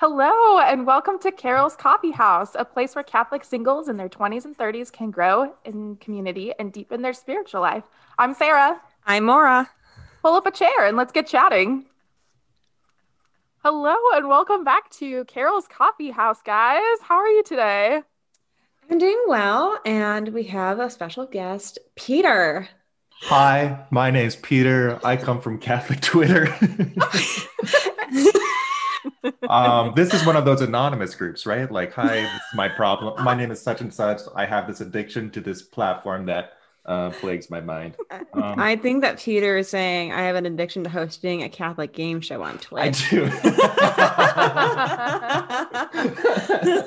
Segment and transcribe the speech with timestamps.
[0.00, 4.44] Hello, and welcome to Carol's Coffee House, a place where Catholic singles in their 20s
[4.44, 7.82] and 30s can grow in community and deepen their spiritual life.
[8.16, 8.80] I'm Sarah.
[9.06, 9.68] I'm Maura.
[10.22, 11.86] Pull up a chair and let's get chatting.
[13.64, 17.00] Hello, and welcome back to Carol's Coffee House, guys.
[17.02, 18.00] How are you today?
[18.88, 22.68] I'm doing well, and we have a special guest, Peter.
[23.22, 25.00] Hi, my name's Peter.
[25.04, 26.56] I come from Catholic Twitter.
[29.48, 31.70] um, this is one of those anonymous groups, right?
[31.70, 33.22] Like, hi, this is my problem.
[33.24, 34.20] My name is such and such.
[34.34, 36.52] I have this addiction to this platform that
[36.86, 37.96] uh, plagues my mind.
[38.10, 41.92] Um, I think that Peter is saying I have an addiction to hosting a Catholic
[41.92, 43.12] game show on Twitch.
[43.12, 43.28] I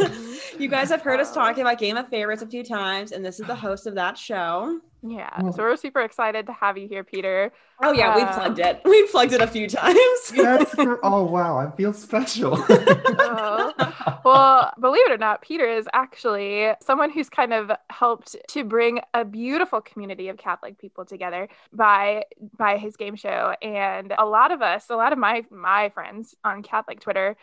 [0.08, 0.28] do.
[0.60, 3.40] you guys have heard us talking about Game of Favorites a few times, and this
[3.40, 4.80] is the host of that show.
[5.04, 7.52] Yeah, so we're super excited to have you here, Peter.
[7.82, 8.82] Oh yeah, uh, we plugged it.
[8.86, 9.98] We plugged it a few times.
[10.36, 12.54] That's oh wow, I feel special.
[12.70, 14.20] oh.
[14.24, 19.00] Well, believe it or not, Peter is actually someone who's kind of helped to bring
[19.16, 22.26] a beautiful community of Catholic people together by
[22.58, 23.56] by his game show.
[23.64, 27.38] And a lot of us, a lot of my my friends on Catholic Twitter,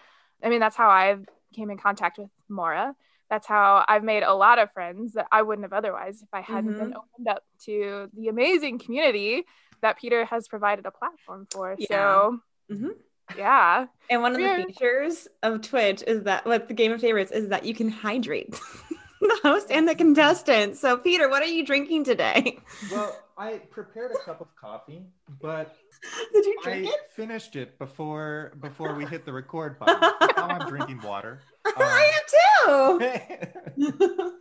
[0.44, 1.16] I mean, that's how I
[1.54, 2.94] came in contact with Maura.
[3.30, 6.40] that's how I've made a lot of friends that I wouldn't have otherwise if I
[6.40, 6.78] hadn't mm-hmm.
[6.78, 9.44] been opened up to the amazing community
[9.82, 11.76] that Peter has provided a platform for.
[11.78, 11.86] Yeah.
[11.88, 12.40] So,
[12.70, 12.88] mm-hmm.
[13.36, 13.86] yeah.
[14.10, 17.48] And one of the features of Twitch is that with the game of favorites is
[17.48, 18.58] that you can hydrate
[19.20, 20.80] the host and the contestants.
[20.80, 22.58] So, Peter, what are you drinking today?
[22.90, 25.06] Well, I prepared a cup of coffee,
[25.40, 25.76] but
[26.32, 27.00] did you drink I it?
[27.14, 30.00] finished it before before we hit the record button.
[30.36, 31.40] now I'm drinking water.
[31.66, 34.32] Um, I am too.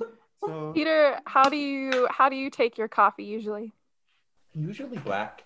[0.46, 3.74] so, Peter, how do you how do you take your coffee usually?
[4.54, 5.44] Usually black,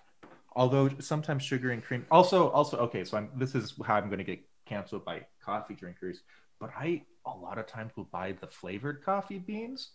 [0.54, 2.06] although sometimes sugar and cream.
[2.10, 3.04] Also, also okay.
[3.04, 6.22] So I'm, this is how I'm going to get canceled by coffee drinkers.
[6.60, 9.90] But I a lot of times will buy the flavored coffee beans.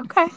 [0.00, 0.28] Okay.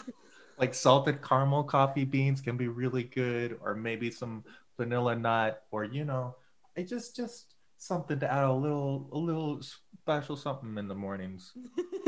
[0.58, 4.44] like salted caramel coffee beans can be really good, or maybe some
[4.78, 6.36] vanilla nut, or you know,
[6.76, 9.62] it just just something to add a little a little
[10.02, 11.54] special something in the mornings.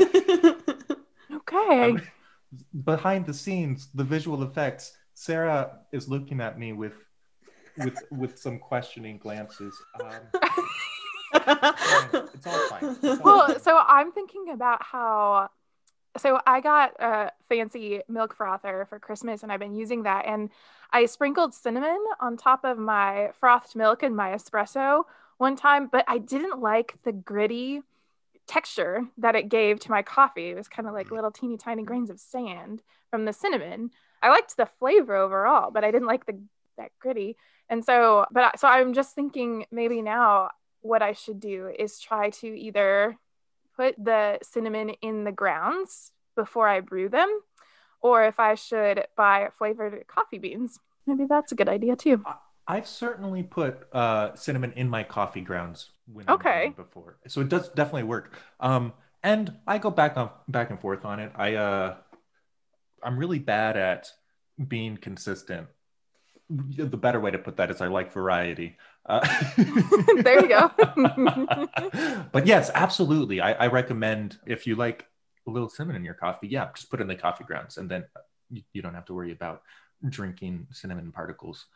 [1.32, 1.82] okay.
[1.82, 2.02] I'm,
[2.84, 4.96] behind the scenes, the visual effects.
[5.14, 6.94] Sarah is looking at me with
[7.78, 9.74] with with some questioning glances.
[10.00, 10.12] Um,
[11.34, 12.96] it's all fine.
[13.02, 13.60] It's all well, fine.
[13.60, 15.50] so I'm thinking about how
[16.18, 20.50] so I got a fancy milk frother for Christmas and I've been using that and
[20.92, 25.04] I sprinkled cinnamon on top of my frothed milk and my espresso
[25.38, 27.82] one time, but I didn't like the gritty
[28.46, 30.50] texture that it gave to my coffee.
[30.50, 31.12] It was kind of like mm.
[31.12, 33.90] little teeny tiny grains of sand from the cinnamon.
[34.22, 36.40] I liked the flavor overall, but I didn't like the
[36.78, 37.36] that gritty.
[37.68, 40.50] And so, but so I'm just thinking maybe now
[40.80, 43.16] what I should do is try to either
[43.78, 47.28] put the cinnamon in the grounds before I brew them,
[48.00, 50.78] or if I should buy flavored coffee beans.
[51.06, 52.22] Maybe that's a good idea too.
[52.66, 56.74] I've certainly put uh, cinnamon in my coffee grounds when okay.
[56.76, 58.34] before, so it does definitely work.
[58.60, 61.32] Um, and I go back on back and forth on it.
[61.34, 61.96] I uh,
[63.02, 64.12] I'm really bad at
[64.66, 65.68] being consistent.
[66.50, 68.76] The better way to put that is I like variety.
[69.08, 69.26] Uh,
[70.22, 70.70] there you go.
[72.32, 73.40] but yes, absolutely.
[73.40, 75.06] I, I, recommend if you like
[75.46, 77.90] a little cinnamon in your coffee, yeah, just put it in the coffee grounds and
[77.90, 78.04] then
[78.50, 79.62] you, you don't have to worry about
[80.06, 81.66] drinking cinnamon particles.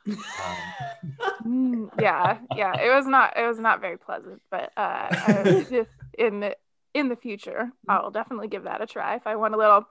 [1.44, 2.78] Um, yeah, yeah.
[2.78, 5.86] It was not it was not very pleasant, but uh, I,
[6.18, 6.56] in the
[6.94, 9.86] in the future, I will definitely give that a try if I want a little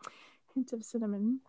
[0.53, 1.41] hint of cinnamon.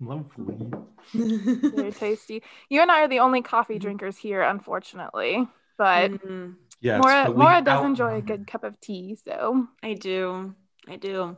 [0.00, 0.72] Lovely.
[1.12, 2.42] Very tasty.
[2.68, 3.82] You and I are the only coffee mm-hmm.
[3.82, 5.46] drinkers here, unfortunately.
[5.76, 6.52] But mm-hmm.
[6.80, 10.54] yes, Maura, but Maura does out- enjoy a good cup of tea, so I do.
[10.88, 11.36] I do.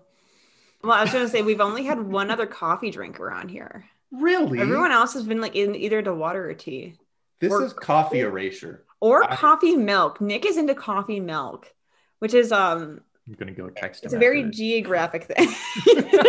[0.83, 3.85] Well, I was gonna say we've only had one other coffee drink around here.
[4.11, 4.61] Really?
[4.61, 6.97] Everyone else has been like in either the water or tea.
[7.41, 8.85] This or, is coffee erasure.
[9.01, 10.21] Or I, coffee milk.
[10.21, 11.73] Nick is into coffee milk,
[12.19, 14.09] which is um I'm gonna go text him.
[14.09, 15.49] It's a very geographic thing.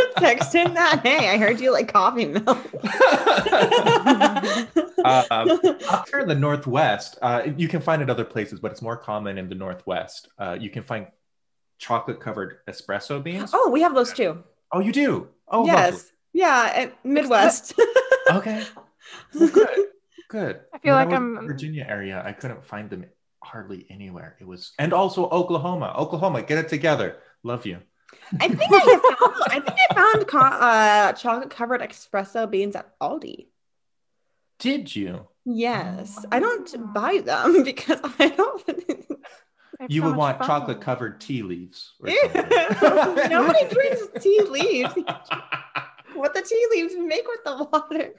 [0.17, 1.01] text him that.
[1.03, 2.45] Hey, I heard you like coffee milk.
[5.03, 5.23] uh,
[5.89, 8.95] up here in the Northwest, uh, you can find it other places, but it's more
[8.97, 10.27] common in the Northwest.
[10.37, 11.07] Uh, you can find
[11.79, 13.51] chocolate covered espresso beans.
[13.53, 14.43] Oh, we have those too.
[14.71, 15.29] Oh, you do?
[15.47, 15.93] Oh, yes.
[15.93, 16.09] Lovely.
[16.33, 17.73] Yeah, Midwest.
[18.31, 18.63] okay.
[19.33, 19.69] Well, good.
[20.29, 20.61] Good.
[20.73, 22.23] I feel when like I I'm Virginia area.
[22.25, 23.05] I couldn't find them
[23.43, 24.35] hardly anywhere.
[24.39, 25.93] It was, and also Oklahoma.
[25.97, 27.17] Oklahoma, get it together.
[27.43, 27.79] Love you.
[28.39, 29.35] I think I found.
[29.47, 33.47] I think I found uh, chocolate covered espresso beans at Aldi.
[34.59, 35.27] Did you?
[35.45, 38.67] Yes, I don't buy them because I don't.
[39.79, 41.93] have You so would much want chocolate covered tea leaves.
[41.99, 44.93] Or Nobody drinks tea leaves.
[46.13, 48.13] What the tea leaves make with the water?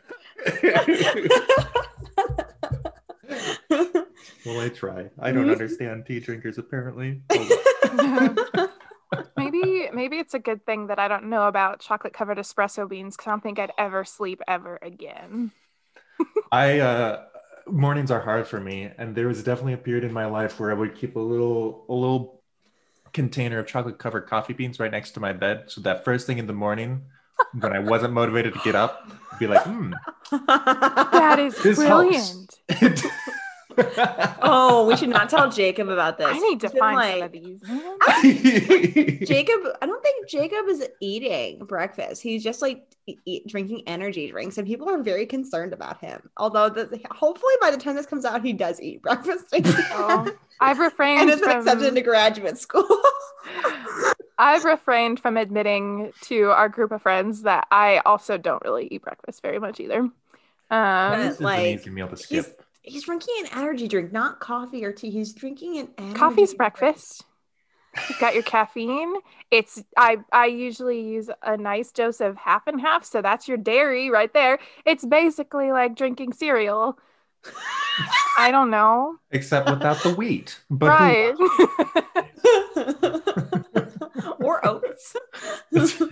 [4.45, 5.11] Well, I try.
[5.19, 5.53] I don't Mhm.
[5.53, 7.23] understand tea drinkers apparently.
[9.37, 13.17] maybe maybe it's a good thing that I don't know about chocolate covered espresso beans
[13.17, 15.53] because I don't think I'd ever sleep ever again.
[16.53, 17.25] I uh
[17.67, 20.71] mornings are hard for me and there was definitely a period in my life where
[20.71, 22.43] I would keep a little a little
[23.13, 26.39] container of chocolate covered coffee beans right next to my bed so that first thing
[26.39, 27.03] in the morning
[27.61, 29.93] when I wasn't motivated to get up I'd be like hmm
[30.31, 32.61] That is brilliant.
[33.77, 34.39] Helps.
[34.43, 36.29] oh, we should not tell Jacob about this.
[36.29, 37.61] I need to find like- some of these.
[39.29, 42.23] Jacob, I don't think Jacob is eating breakfast.
[42.23, 42.87] He's just like
[43.25, 46.31] eat, drinking energy drinks, and people are very concerned about him.
[46.37, 50.31] Although, the, hopefully, by the time this comes out, he does eat breakfast Oh,
[50.61, 52.89] I've refrained and is from accepted into graduate school.
[54.39, 59.03] I've refrained from admitting to our group of friends that I also don't really eat
[59.03, 60.09] breakfast very much either.
[60.71, 62.64] Um, This is an like, easy meal to skip.
[62.85, 65.11] He's drinking an energy drink, not coffee or tea.
[65.11, 66.17] He's drinking an energy drink.
[66.17, 66.59] coffee's drink.
[66.59, 67.25] breakfast.
[68.09, 69.15] You've got your caffeine.
[69.51, 73.57] It's I I usually use a nice dose of half and half, so that's your
[73.57, 74.59] dairy right there.
[74.85, 76.99] It's basically like drinking cereal.
[78.39, 79.17] I don't know.
[79.31, 80.59] Except without the wheat.
[80.71, 81.35] But right.
[84.41, 85.15] or oats.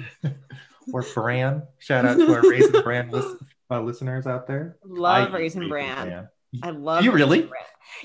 [0.93, 1.63] or bran.
[1.79, 3.37] Shout out to our raisin bran lis-
[3.71, 4.77] uh, listeners out there.
[4.85, 6.29] Love I eat raisin bran.
[6.63, 7.05] I love.
[7.05, 7.49] you really?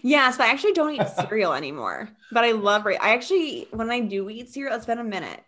[0.03, 2.09] Yes, but I actually don't eat cereal anymore.
[2.31, 2.85] But I love.
[2.85, 5.44] I actually, when I do eat cereal, it's been a minute.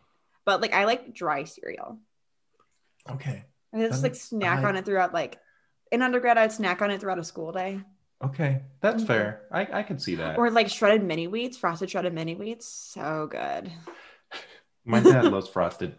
[0.46, 2.00] But like, I like dry cereal.
[3.10, 3.44] Okay.
[3.74, 5.14] I just like snack I- on it throughout.
[5.14, 5.38] Like
[5.92, 7.82] in undergrad, I'd snack on it throughout a school day,
[8.24, 8.62] Okay.
[8.82, 9.08] That's Mhm.
[9.08, 9.42] fair.
[9.52, 10.38] I, I can see that.
[10.38, 12.66] or like shredded mini wheats, frosted shredded mini wheats.
[12.66, 13.72] So good.
[14.86, 15.96] My dad loves frosted,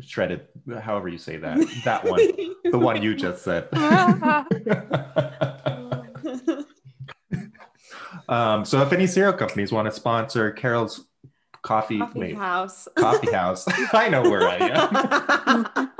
[0.00, 0.48] shredded,
[0.82, 1.58] however you say that.
[1.84, 2.20] That one.
[2.70, 3.68] the one you just said.
[8.32, 11.06] um, so if any cereal companies want to sponsor Carol's
[11.62, 12.88] coffee, Coffee wait, house.
[12.96, 15.90] coffee house, I know where I am.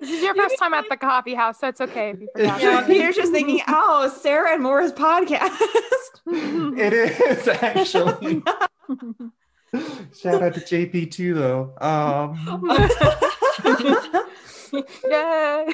[0.00, 2.62] this is your first time at the coffee house, so it's okay if you forgot.
[2.62, 2.86] yeah, that.
[2.86, 5.50] Peter's just thinking, oh, Sarah and Maura's podcast.
[6.26, 8.42] it is actually.
[10.18, 11.74] Shout out to JP too, though.
[11.80, 12.38] Um,
[15.04, 15.68] Yay.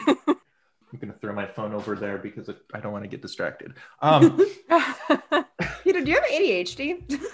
[0.93, 3.75] I'm gonna throw my phone over there because I don't want to get distracted.
[4.03, 4.39] Um,
[5.85, 7.23] Peter, do you have ADHD?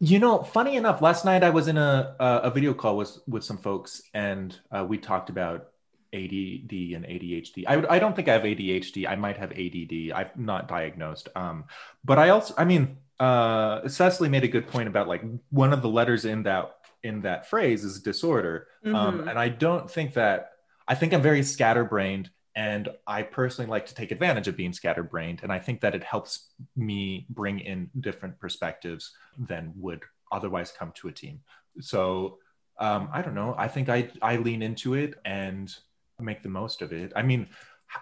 [0.00, 3.16] You know, funny enough, last night I was in a a, a video call with
[3.26, 5.68] with some folks, and uh, we talked about
[6.12, 7.64] ADD and ADHD.
[7.66, 9.08] I I don't think I have ADHD.
[9.08, 10.12] I might have ADD.
[10.14, 11.28] I'm not diagnosed.
[11.36, 11.64] Um,
[12.04, 15.80] but I also, I mean, uh, Cecily made a good point about like one of
[15.80, 19.30] the letters in that in that phrase is disorder, um, Mhm.
[19.30, 20.50] and I don't think that.
[20.86, 22.28] I think I'm very scatterbrained.
[22.56, 25.40] And I personally like to take advantage of being scatterbrained.
[25.42, 30.92] And I think that it helps me bring in different perspectives than would otherwise come
[30.96, 31.40] to a team.
[31.80, 32.38] So
[32.78, 33.54] um, I don't know.
[33.58, 35.74] I think I, I lean into it and
[36.20, 37.12] make the most of it.
[37.16, 37.48] I mean,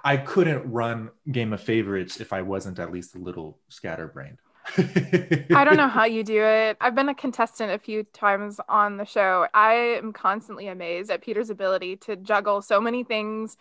[0.04, 4.38] I couldn't run Game of Favorites if I wasn't at least a little scatterbrained.
[4.78, 6.76] I don't know how you do it.
[6.80, 9.46] I've been a contestant a few times on the show.
[9.52, 13.56] I am constantly amazed at Peter's ability to juggle so many things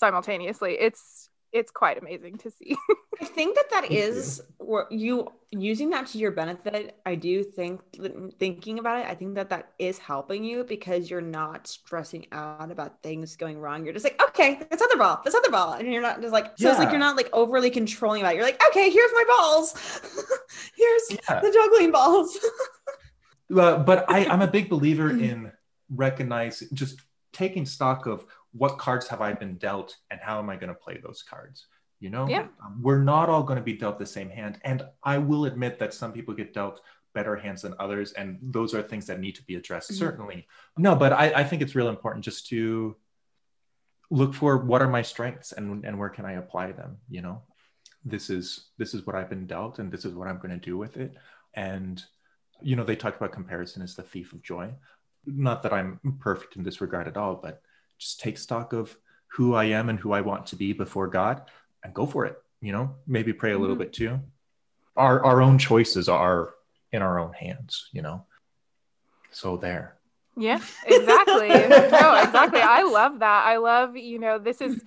[0.00, 0.72] simultaneously.
[0.80, 2.76] It's it's quite amazing to see.
[3.20, 4.66] I think that that is you.
[4.66, 6.96] what you using that to your benefit.
[7.04, 7.80] I do think
[8.38, 12.70] thinking about it, I think that that is helping you because you're not stressing out
[12.70, 13.84] about things going wrong.
[13.84, 16.56] You're just like, okay, this other ball, this other ball, and you're not just like,
[16.56, 18.36] so it's like you're not like overly controlling about it.
[18.36, 19.74] You're like, okay, here's my balls,
[20.76, 21.40] here's Yeah.
[21.40, 22.38] the juggling balls.
[23.52, 25.50] Uh, but I, I'm a big believer in
[25.92, 27.00] recognizing just
[27.32, 30.74] taking stock of what cards have I been dealt and how am I going to
[30.74, 31.66] play those cards.
[32.00, 32.46] You know, Yeah.
[32.64, 35.78] Um, we're not all going to be dealt the same hand, and I will admit
[35.78, 36.80] that some people get dealt
[37.12, 39.90] better hands than others, and those are things that need to be addressed.
[39.90, 39.98] Mhm.
[39.98, 42.96] Certainly, no, but I, I think it's real important just to
[44.10, 46.96] look for what are my strengths and and where can I apply them.
[47.10, 47.42] You know,
[48.04, 50.66] this is this is what I've been dealt, and this is what I'm going to
[50.70, 51.14] do with it,
[51.54, 52.02] and
[52.62, 54.70] you know they talk about comparison as the thief of joy
[55.24, 57.62] not that i'm perfect in this regard at all but
[58.00, 58.96] just take stock of
[59.34, 61.42] who i am and who i want to be before god
[61.84, 63.84] and go for it you know maybe pray a little Mhm.
[63.84, 64.18] bit too
[64.96, 66.54] our our own choices are
[66.90, 68.24] in our own hands you know
[69.30, 69.96] so there
[70.36, 71.48] Yeah, exactly.
[71.48, 72.60] no, exactly.
[72.62, 73.46] I love that.
[73.46, 74.82] I love, you know, this is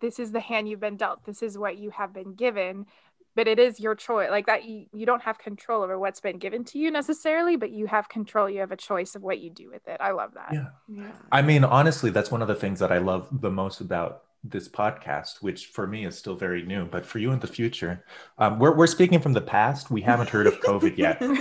[0.00, 1.24] this is the hand you've been dealt.
[1.24, 2.86] This is what you have been given.
[3.34, 6.38] But it is your choice like that you, you don't have control over what's been
[6.38, 9.50] given to you necessarily but you have control you have a choice of what you
[9.50, 9.96] do with it.
[10.00, 10.50] I love that.
[10.52, 11.12] Yeah, yeah.
[11.30, 14.68] i mean honestly that's one of the things that i love the most about this
[14.68, 18.04] podcast which for me is still very new but for you in the future
[18.38, 19.90] um, we're, we're speaking from the past.
[19.90, 21.22] We haven't heard of covid yet.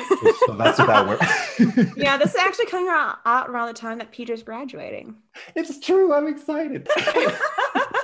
[0.45, 1.17] So that's about where
[1.97, 5.15] yeah this is actually coming out, out around the time that peter's graduating.
[5.55, 6.13] It's true.
[6.13, 6.87] I'm excited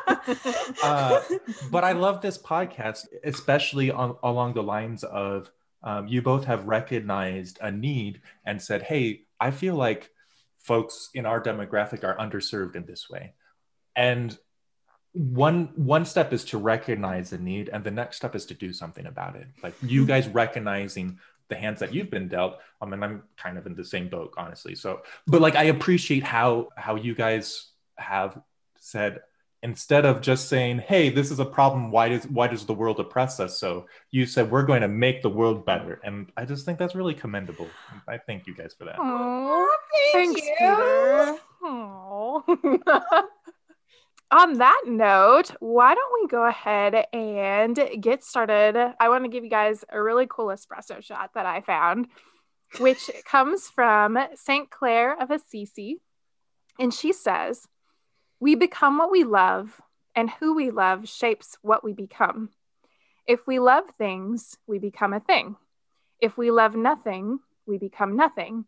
[0.08, 1.22] uh,
[1.72, 5.52] but I love this podcast, especially on, along the lines of
[5.84, 10.10] um, you both have recognized a need and said, hey, I feel like
[10.58, 13.34] folks in our demographic are underserved in this way.
[13.96, 14.38] And
[15.14, 18.72] one one step is to recognize the need and the next step is to do
[18.74, 19.48] something about it.
[19.64, 23.66] Like you guys recognizing the hands that you've been dealt i mean i'm kind of
[23.66, 24.76] in the same boat honestly.
[24.76, 28.40] So but like i appreciate how how you guys have
[28.80, 29.22] said
[29.64, 33.00] instead of just saying hey this is a problem why does why does the world
[33.00, 33.88] oppress us so?
[34.12, 36.00] You said we're going to make the world better.
[36.04, 37.68] And i just think that's really commendable.
[38.08, 38.98] I thank you guys for that.
[38.98, 39.68] Aww,
[40.14, 41.40] thank thanks you.
[44.30, 48.94] on that note why don't we go ahead and get started?
[49.00, 52.08] I want to give you guys a really cool espresso shot that i found
[52.80, 56.02] which comes from st clare of assisi.
[56.80, 57.68] And she says
[58.40, 59.82] we become what we love,
[60.16, 62.50] and who we love shapes what we become.
[63.28, 65.56] If we love things, we become a thing.
[66.20, 68.66] If we love nothing, we become nothing.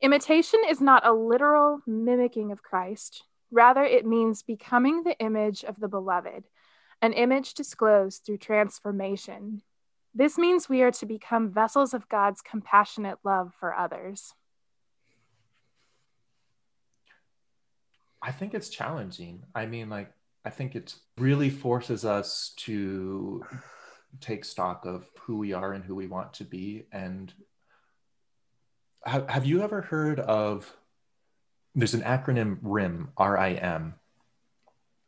[0.00, 3.22] Imitation is not a literal mimicking of Christ.
[3.50, 6.44] Rather, it means becoming the image of the beloved,
[7.00, 9.62] an image disclosed through transformation.
[10.14, 14.34] This means we are to become vessels of God's compassionate love for others.
[18.22, 19.42] I think it's challenging.
[19.54, 20.12] I mean, like,
[20.44, 23.44] I think it really forces us to
[24.20, 26.86] take stock of who we are and who we want to be.
[26.92, 27.32] And
[29.04, 30.72] have, have you ever heard of
[31.74, 33.94] there's an acronym RIM, R I M?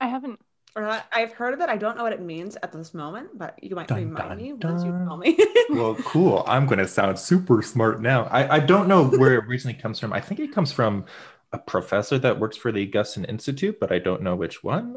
[0.00, 0.40] I haven't.
[0.76, 1.68] I've heard of it.
[1.68, 4.36] I don't know what it means at this moment, but you might dun, remind dun,
[4.36, 4.72] me dun.
[4.72, 5.38] once you tell me.
[5.70, 6.42] well, cool.
[6.48, 8.24] I'm going to sound super smart now.
[8.24, 10.12] I, I don't know where it originally comes from.
[10.12, 11.04] I think it comes from
[11.54, 14.96] a professor that works for the Augustine Institute, but I don't know which one.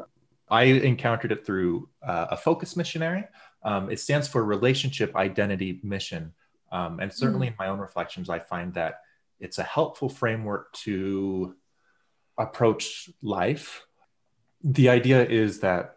[0.50, 3.24] I encountered it through uh, a focus missionary.
[3.62, 6.32] Um, it stands for Relationship Identity Mission.
[6.72, 7.50] Um, and certainly mm.
[7.50, 9.02] in my own reflections, I find that
[9.38, 11.54] it's a helpful framework to
[12.36, 13.86] approach life.
[14.64, 15.94] The idea is that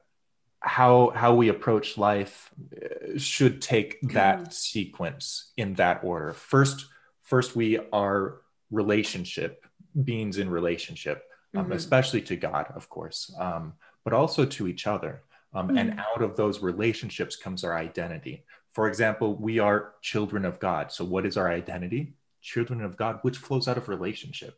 [0.60, 4.53] how how we approach life uh, should take that mm.
[4.53, 6.34] sequence in that order.
[6.34, 6.86] First,
[7.24, 9.65] first we are relationship
[10.03, 11.74] beings in relationship, um, mm-hmm.
[11.74, 15.21] especially to God, of course, um, but also to each other.
[15.53, 15.77] Um, mm-hmm.
[15.77, 18.43] And out of those relationships comes our identity.
[18.74, 20.91] For example, we are children of God.
[20.91, 22.13] So, what is our identity?
[22.41, 24.57] Children of God, which flows out of relationship.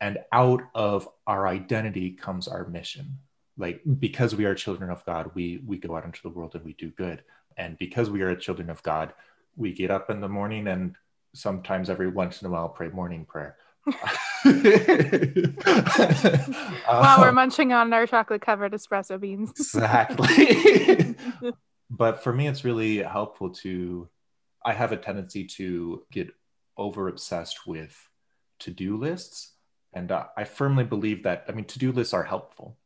[0.00, 3.18] And out of our identity comes our mission.
[3.58, 6.64] Like, because we are children of God, we, we go out into the world and
[6.64, 7.22] we do good.
[7.58, 9.12] And because we are children of God,
[9.56, 10.96] we get up in the morning and
[11.34, 13.56] sometimes every once in a while pray morning prayer.
[16.86, 19.50] While we're um, munching on our chocolate covered espresso beans.
[19.50, 21.14] exactly.
[21.90, 24.08] but for me, it's really helpful to,
[24.64, 26.32] I have a tendency to get
[26.76, 28.08] over obsessed with
[28.60, 29.52] to do lists.
[29.92, 32.76] And uh, I firmly believe that, I mean, to do lists are helpful,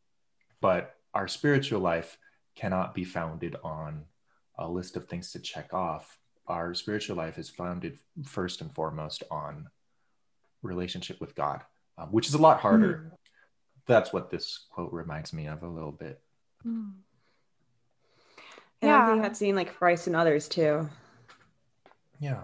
[0.61, 2.19] but our spiritual life
[2.57, 4.05] cannot be founded on
[4.59, 6.19] a list of things to check off.
[6.47, 9.69] Our spiritual life is founded first and foremost on
[10.65, 11.63] relationship with God,
[11.99, 13.11] um, which is a lot harder.
[13.13, 13.17] Mm.
[13.87, 16.21] That's what this quote reminds me of a little bit.
[16.67, 16.93] Mm.
[18.83, 20.89] Yeah, I think that's seeing like Christ and others too.
[22.21, 22.43] Yeah.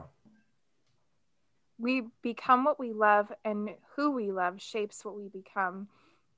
[1.78, 5.88] We become what we love, and who we love shapes what we become.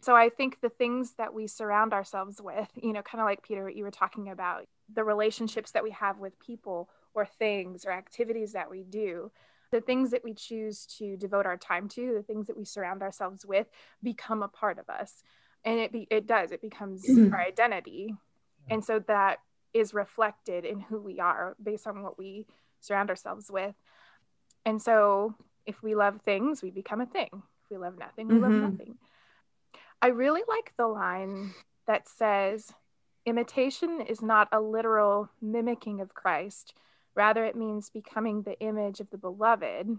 [0.01, 3.43] So I think the things that we surround ourselves with, you know, kind of like
[3.43, 7.85] Peter, what you were talking about, the relationships that we have with people or things
[7.85, 9.31] or activities that we do,
[9.73, 13.03] the things that we choose to devote our time to, the things that we surround
[13.03, 13.67] ourselves with,
[14.03, 15.25] become a part of us.
[15.65, 16.53] And it be, it does.
[16.53, 18.15] It becomes our identity,
[18.71, 19.39] and so that
[19.75, 22.47] is reflected in who we are based on what we
[22.81, 23.75] surround ourselves with.
[24.65, 25.35] And so,
[25.67, 27.31] if we love things, we become a thing.
[27.33, 28.43] If we love nothing, we mm-hmm.
[28.43, 28.97] love nothing.
[30.01, 31.53] I really like the line
[31.87, 32.73] that says,
[33.25, 36.75] imitation is not a literal mimicking of Christ,
[37.15, 39.99] Rather, it means becoming the image of the beloved.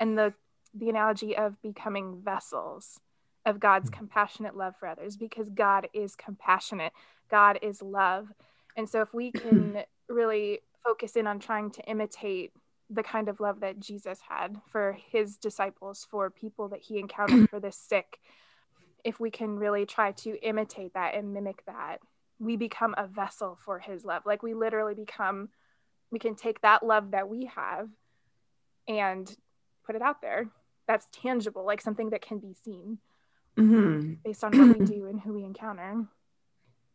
[0.00, 0.34] And the,
[0.74, 3.00] the analogy of becoming vessels
[3.44, 3.98] of God's mm-hmm.
[3.98, 6.92] compassionate love for others, because God is compassionate,
[7.30, 8.28] God is love.
[8.76, 12.52] And so, if we can really focus in on trying to imitate
[12.88, 17.48] the kind of love that Jesus had for his disciples, for people that he encountered,
[17.50, 18.18] for the sick,
[19.04, 21.98] if we can really try to imitate that and mimic that,
[22.38, 24.22] we become a vessel for his love.
[24.26, 25.48] Like we literally become,
[26.10, 27.88] we can take that love that we have
[28.88, 29.34] and
[29.84, 30.48] put it out there.
[30.86, 32.98] That's tangible, like something that can be seen
[33.58, 34.14] mm-hmm.
[34.24, 36.04] based on what we do and who we encounter.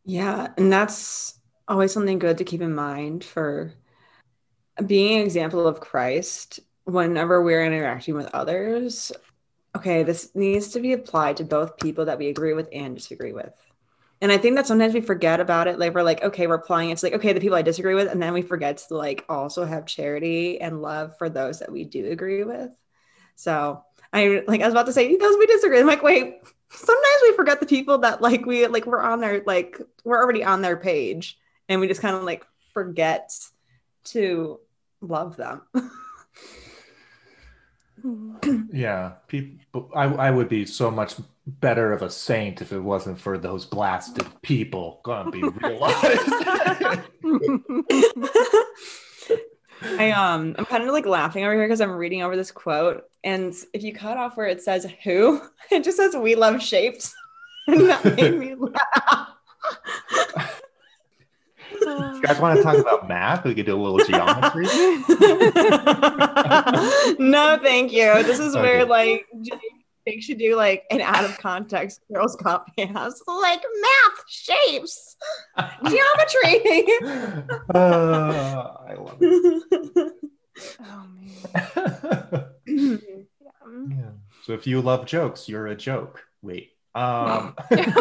[0.06, 0.48] Yeah.
[0.58, 3.74] And that's always something good to keep in mind for
[4.86, 9.12] being an example of Christ whenever we're interacting with others.
[9.76, 13.32] Okay, this needs to be applied to both people that we agree with and disagree
[13.32, 13.54] with.
[14.22, 15.80] And I think that sometimes we forget about it.
[15.80, 18.08] Like we're like, okay, we're applying it to like, okay, the people I disagree with,
[18.08, 21.86] and then we forget to like also have charity and love for those that we
[21.86, 22.70] do agree with.
[23.36, 25.80] So I like I was about to say those we disagree.
[25.80, 29.42] I'm like, wait, sometimes we forget the people that like we like we're on their
[29.46, 33.32] like we're already on their page and we just kind of like forget
[34.04, 34.60] to
[35.02, 35.62] love them.
[38.72, 39.90] yeah, people.
[39.96, 43.66] I I would be so much better of a saint if it wasn't for those
[43.66, 45.02] blasted people.
[45.04, 46.20] Gonna be realized.
[49.84, 53.04] I um I'm kind of like laughing over here because I'm reading over this quote,
[53.24, 57.14] and if you cut off where it says who, it just says we love shapes,
[57.68, 59.36] and that made me laugh
[61.82, 63.44] you guys want to talk about math?
[63.44, 64.66] We could do a little geometry.
[67.20, 68.24] no, thank you.
[68.24, 68.62] This is okay.
[68.62, 69.28] where like
[70.08, 75.16] Jake should do like an out of context Carol's Coffee House, like math, shapes,
[75.86, 76.86] geometry.
[77.74, 80.14] Uh, I love it.
[80.82, 81.30] oh man.
[83.90, 84.10] yeah.
[84.44, 86.24] So if you love jokes, you're a joke.
[86.42, 86.72] Wait.
[86.94, 87.94] Um and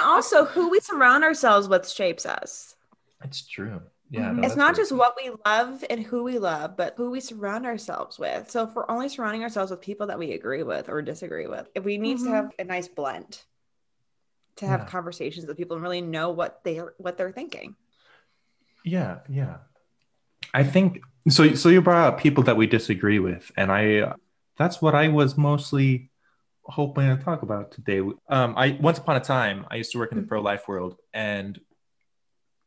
[0.00, 2.76] also, who we surround ourselves with shapes us.
[3.22, 3.82] It's true.
[4.14, 4.32] Yeah.
[4.32, 4.98] No, it's not just true.
[4.98, 8.50] what we love and who we love, but who we surround ourselves with.
[8.50, 11.68] So if we're only surrounding ourselves with people that we agree with or disagree with,
[11.74, 12.26] if we need mm-hmm.
[12.26, 13.40] to have a nice blend
[14.56, 14.86] to have yeah.
[14.86, 17.74] conversations with people and really know what they are what they're thinking.
[18.84, 19.56] Yeah, yeah.
[20.52, 24.14] I think so so you brought up people that we disagree with and I
[24.56, 26.10] that's what I was mostly
[26.64, 28.00] hoping to talk about today.
[28.28, 30.28] Um, I once upon a time I used to work in the mm.
[30.28, 31.60] pro life world, and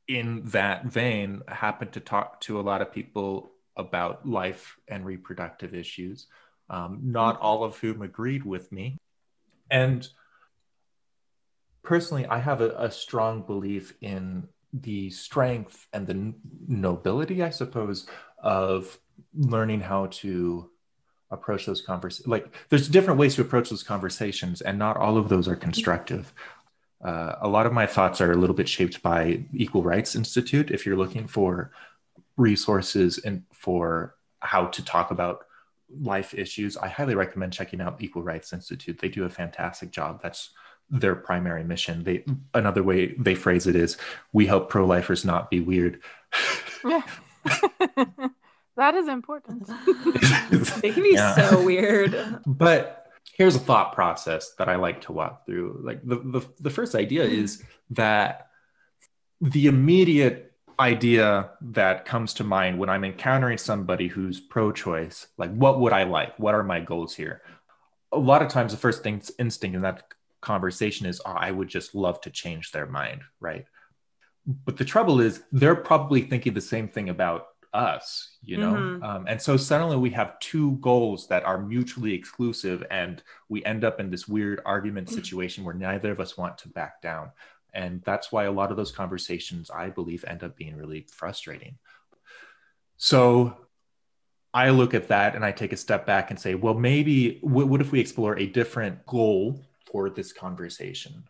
[0.08, 5.06] in that vein, I happened to talk to a lot of people about life and
[5.06, 6.28] reproductive issues.
[6.70, 7.44] Um, not mm.
[7.44, 8.98] all of whom agreed with me,
[9.70, 10.08] and
[11.84, 16.34] personally, I have a, a strong belief in the strength and the
[16.68, 18.06] nobility, I suppose,
[18.44, 19.00] of
[19.34, 20.70] learning how to
[21.30, 25.28] approach those conversations like there's different ways to approach those conversations and not all of
[25.28, 26.34] those are constructive
[27.04, 30.72] uh, a lot of my thoughts are a little bit shaped by equal rights institute
[30.72, 31.72] if you're looking for
[32.38, 35.46] resources and for how to talk about
[36.02, 40.22] life issues i highly recommend checking out equal rights institute they do a fantastic job
[40.22, 40.52] that's
[40.90, 43.98] their primary mission they another way they phrase it is
[44.34, 46.02] we help pro-lifers not be weird
[48.78, 49.68] That is important.
[50.82, 51.50] they can be yeah.
[51.50, 52.42] so weird.
[52.46, 53.07] But
[53.38, 55.80] here's a thought process that I like to walk through.
[55.84, 57.34] Like the, the, the first idea hmm.
[57.34, 58.50] is that
[59.40, 65.54] the immediate idea that comes to mind when I'm encountering somebody who's pro choice, like
[65.54, 66.38] what would I like?
[66.40, 67.42] What are my goals here?
[68.12, 70.04] A lot of times, the first thing instinct in that
[70.42, 73.66] conversation is, oh, I would just love to change their mind, right?
[74.66, 77.48] But the trouble is, they're probably thinking the same thing about
[77.78, 79.04] us you know mm-hmm.
[79.04, 83.84] um, and so suddenly we have two goals that are mutually exclusive and we end
[83.84, 85.14] up in this weird argument mm.
[85.14, 87.30] situation where neither of us want to back down
[87.74, 91.78] and that's why a lot of those conversations i believe end up being really frustrating
[92.98, 93.56] so
[94.56, 97.80] i look at that and i take a step back and say well maybe what
[97.80, 101.24] if we explore a different goal for this conversation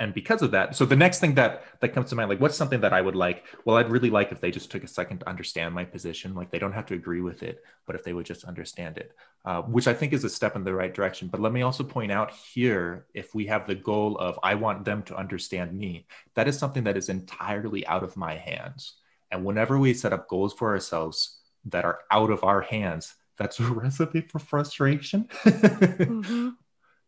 [0.00, 2.56] and because of that so the next thing that that comes to mind like what's
[2.56, 3.44] something that i would like?
[3.64, 6.50] Well i'd really like if they just took a second to understand my position like
[6.50, 9.12] they don't have to agree with it but if they would just understand it
[9.44, 11.28] uh, which i think is a step in the right direction.
[11.28, 14.84] But let me also point out here if we have the goal of i want
[14.84, 18.94] them to understand me that is something that is entirely out of my hands.
[19.30, 23.58] And whenever we set up goals for ourselves that are out of our hands that's
[23.60, 25.28] a recipe for frustration.
[25.44, 26.50] Mm-hmm.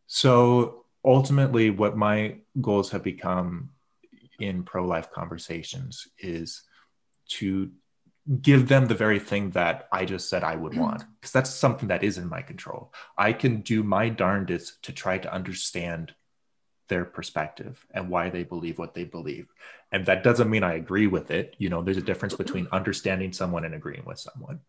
[0.07, 3.71] so ultimately what my goals have become
[4.39, 6.63] in pro-life conversations is
[7.29, 7.71] to
[8.43, 10.81] give them the very thing that I just said I would mm.
[10.81, 12.93] want because that's something that is in my control.
[13.17, 16.13] I can do my darndest to try to understand
[16.89, 19.49] their perspective and why they believe what they believe.
[19.93, 21.55] And that doesn't mean I agree with it.
[21.59, 24.61] You know, there's a difference between understanding someone and agreeing with someone.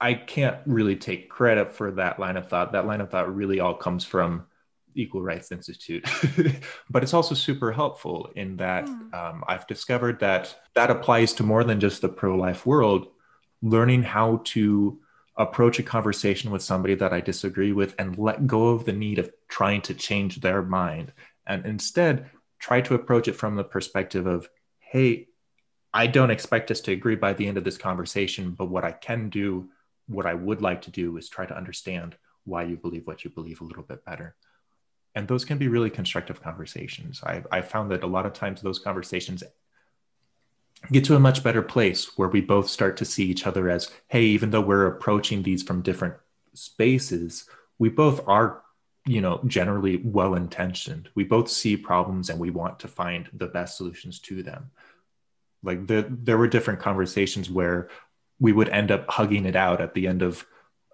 [0.00, 2.72] I can't really take credit for that line of thought.
[2.72, 4.46] That line of thought really all comes from
[4.94, 6.04] Equal Rights Institute,
[6.90, 9.14] but it's also super helpful in that mm.
[9.14, 13.08] um, I've discovered that that applies to more than just the pro life world.
[13.62, 14.98] Learning how to
[15.36, 19.18] approach a conversation with somebody that I disagree with and let go of the need
[19.18, 21.12] of trying to change their mind
[21.46, 25.28] and instead try to approach it from the perspective of, hey,
[25.94, 28.92] I don't expect us to agree by the end of this conversation, but what I
[28.92, 29.68] can do,
[30.06, 33.30] what I would like to do is try to understand why you believe what you
[33.30, 34.36] believe a little bit better.
[35.14, 37.22] And those can be really constructive conversations.
[37.22, 39.42] I, I found that a lot of times those conversations
[40.90, 43.90] get to a much better place where we both start to see each other as
[44.08, 46.14] hey even though we're approaching these from different
[46.54, 47.48] spaces
[47.78, 48.62] we both are
[49.06, 53.46] you know generally well intentioned we both see problems and we want to find the
[53.46, 54.70] best solutions to them
[55.62, 57.88] like the, there were different conversations where
[58.40, 60.44] we would end up hugging it out at the end of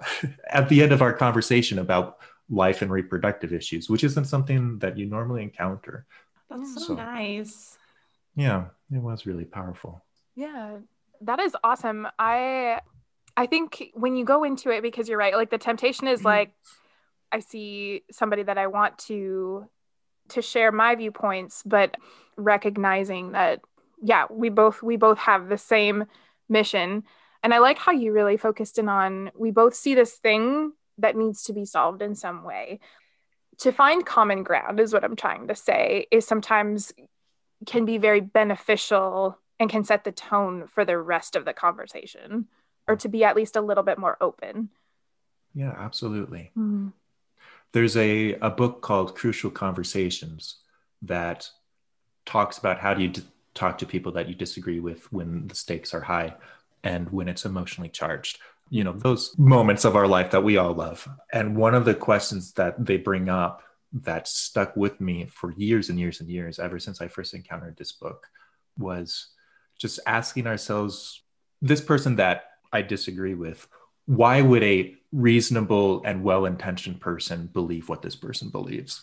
[0.49, 2.19] at the end of our conversation about
[2.51, 6.07] life and reproductive issues which isn't something that you normally encounter.
[6.51, 7.77] That's so, so nice.
[8.35, 10.05] yeah it was really powerful.
[10.35, 10.79] Yeah
[11.23, 12.07] that is awesome.
[12.19, 12.81] I
[13.37, 16.29] i think when you go into it because you're right like the temptation is mm-hmm.
[16.29, 16.53] like
[17.31, 19.65] i see somebody that i want to
[20.29, 21.97] to share my viewpoints but
[22.37, 23.61] recognizing that
[24.03, 26.05] yeah we both we both have the same
[26.49, 27.05] mission.
[27.43, 31.17] And i like how you really focused in on we both see this thing that
[31.17, 32.81] needs to be solved in some way
[33.59, 36.93] to find common ground is what i'm trying to say is sometimes
[37.67, 42.47] can be very beneficial and can set the tone for the rest of the conversation
[42.87, 44.71] or to be at least a little bit more open.
[45.55, 46.53] Yeah, absolutely.
[46.57, 46.93] Mm.
[47.73, 50.57] There's a, a book called Crucial Conversations
[51.03, 51.51] that
[52.25, 53.23] talks about how do you d-
[53.55, 56.35] talk to people that you disagree with when the stakes are high
[56.83, 58.39] and when it's emotionally charged.
[58.71, 61.09] You know, those moments of our life that we all love.
[61.33, 65.89] And one of the questions that they bring up that stuck with me for years
[65.89, 68.27] and years and years, ever since I first encountered this book,
[68.77, 69.29] was
[69.79, 71.23] just asking ourselves
[71.63, 73.67] this person that I disagree with,
[74.07, 79.03] why would a reasonable and well intentioned person believe what this person believes?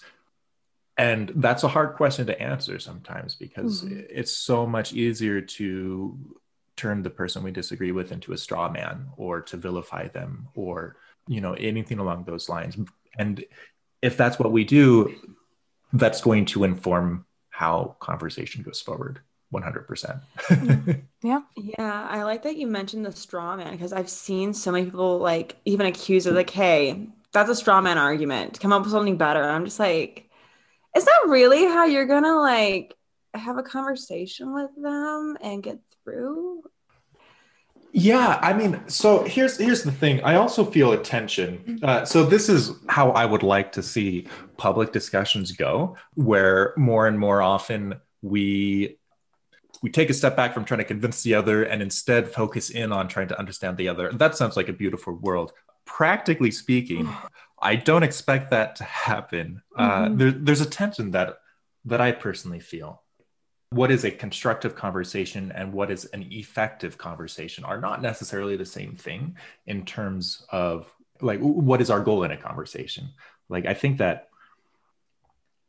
[0.97, 4.01] And that's a hard question to answer sometimes because mm-hmm.
[4.09, 6.17] it's so much easier to
[6.75, 10.97] turn the person we disagree with into a straw man or to vilify them or
[11.27, 12.77] you know anything along those lines
[13.17, 13.43] and
[14.01, 15.15] if that's what we do,
[15.93, 19.21] that's going to inform how conversation goes forward
[19.53, 21.01] 100%.
[21.23, 21.41] yeah.
[21.55, 22.07] Yeah.
[22.09, 25.55] I like that you mentioned the straw man because I've seen so many people like
[25.65, 28.59] even accuse of like, hey, that's a straw man argument.
[28.59, 29.41] Come up with something better.
[29.41, 30.29] And I'm just like,
[30.95, 32.93] is that really how you're going to like
[33.33, 36.63] have a conversation with them and get through?
[37.97, 40.21] Yeah, I mean, so here's here's the thing.
[40.21, 41.79] I also feel a tension.
[41.81, 47.07] Uh, so this is how I would like to see public discussions go, where more
[47.07, 48.97] and more often we
[49.81, 52.91] we take a step back from trying to convince the other and instead focus in
[52.91, 54.11] on trying to understand the other.
[54.11, 55.53] That sounds like a beautiful world.
[55.85, 57.07] Practically speaking,
[57.61, 59.61] I don't expect that to happen.
[59.73, 60.17] Uh, mm-hmm.
[60.17, 61.37] there, there's a tension that
[61.85, 63.04] that I personally feel
[63.69, 68.65] what is a constructive conversation and what is an effective conversation are not necessarily the
[68.65, 73.09] same thing in terms of like what is our goal in a conversation?
[73.49, 74.29] Like i think that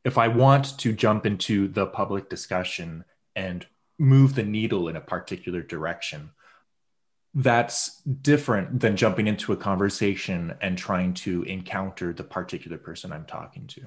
[0.05, 3.05] if i want to jump into the public discussion
[3.35, 3.67] and
[3.99, 6.31] move the needle in a particular direction
[7.35, 13.27] that's different than jumping into a conversation and trying to encounter the particular person i'm
[13.27, 13.83] talking to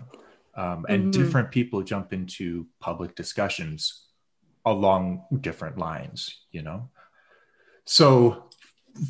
[0.59, 1.23] um, and mm-hmm.
[1.23, 4.07] different people jump into public discussions
[4.65, 6.89] along different lines you know?
[7.85, 8.49] So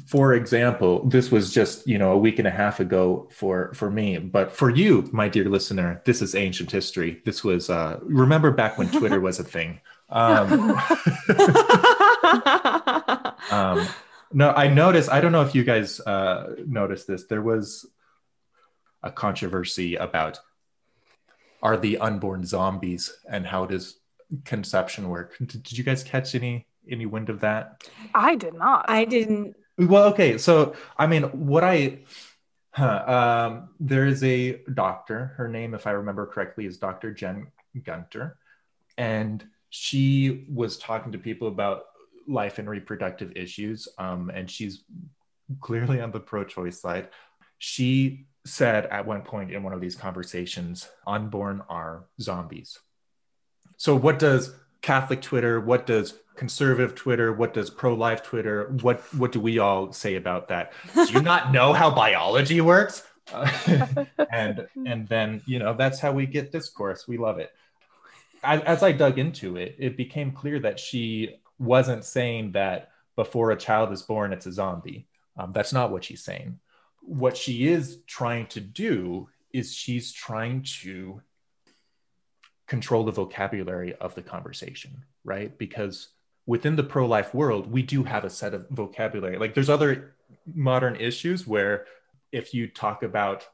[0.07, 3.89] for example this was just you know a week and a half ago for for
[3.89, 4.17] me.
[4.17, 7.21] But for you my dear listener this is ancient history.
[7.25, 9.79] This was uh remember back when twitter was a thing.
[10.09, 10.51] Um,
[13.51, 13.87] um
[14.31, 17.25] no i noticed i don't know if you guys uh noticed this.
[17.25, 17.85] There was
[19.01, 20.39] a controversy about
[21.61, 23.99] are the unborn zombies and how does
[24.45, 25.37] conception work?
[25.37, 27.83] Did, did you guys catch any any wind of that?
[28.15, 28.85] I did not.
[28.89, 29.55] I didn't.
[29.77, 31.99] Well okay so i mean what i
[32.71, 37.47] huh, um, there is a doctor her name if i remember correctly is dr jen
[37.83, 38.37] gunter.
[38.97, 41.83] And she was talking to people about
[42.27, 44.83] life and reproductive issues um, and she's
[45.61, 47.09] clearly on the pro-choice side.
[47.57, 52.79] She said at one point in one of these conversations unborn are zombies.
[53.77, 59.01] So, what does Catholic Twitter, what does conservative Twitter, what does pro life Twitter, what,
[59.13, 60.71] what do we all say about that?
[60.93, 63.03] Do you not know how biology works?
[63.31, 63.49] Uh,
[64.31, 67.51] and and then you know that's how we get discourse we love it
[68.43, 73.51] as, as i dug into it it became clear that she wasn't saying that before
[73.51, 75.07] a child is born it's a zombie
[75.37, 76.59] um, that's not what she's saying
[77.09, 81.21] what she is trying to do is she's trying to
[82.67, 86.09] control the vocabulary of the conversation right because
[86.45, 90.13] within the pro-life world we do have a set of vocabulary like there's other
[90.53, 91.85] modern issues where
[92.31, 93.47] if you talk about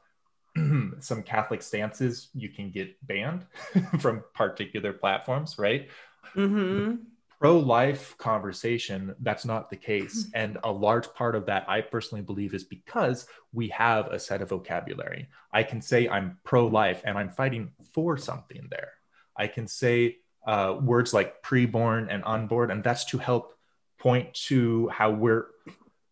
[1.00, 3.46] some Catholic stances, you can get banned
[4.00, 5.88] from particular platforms, right?
[6.34, 6.96] Mm-hmm.
[7.38, 10.28] Pro life conversation, that's not the case.
[10.34, 14.40] And a large part of that, I personally believe, is because we have a set
[14.40, 15.28] of vocabulary.
[15.52, 18.92] I can say I'm pro life and I'm fighting for something there.
[19.36, 23.54] I can say uh, words like preborn and unborn, and that's to help
[23.98, 25.46] point to how we're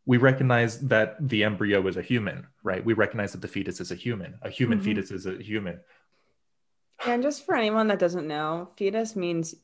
[0.07, 2.85] we recognize that the embryo is a human, right?
[2.85, 4.35] We recognize that the fetus is a human.
[4.43, 4.85] A human mm-hmm.
[4.85, 5.81] fetus is a human.
[7.07, 9.55] And just for anyone that doesn't know, fetus means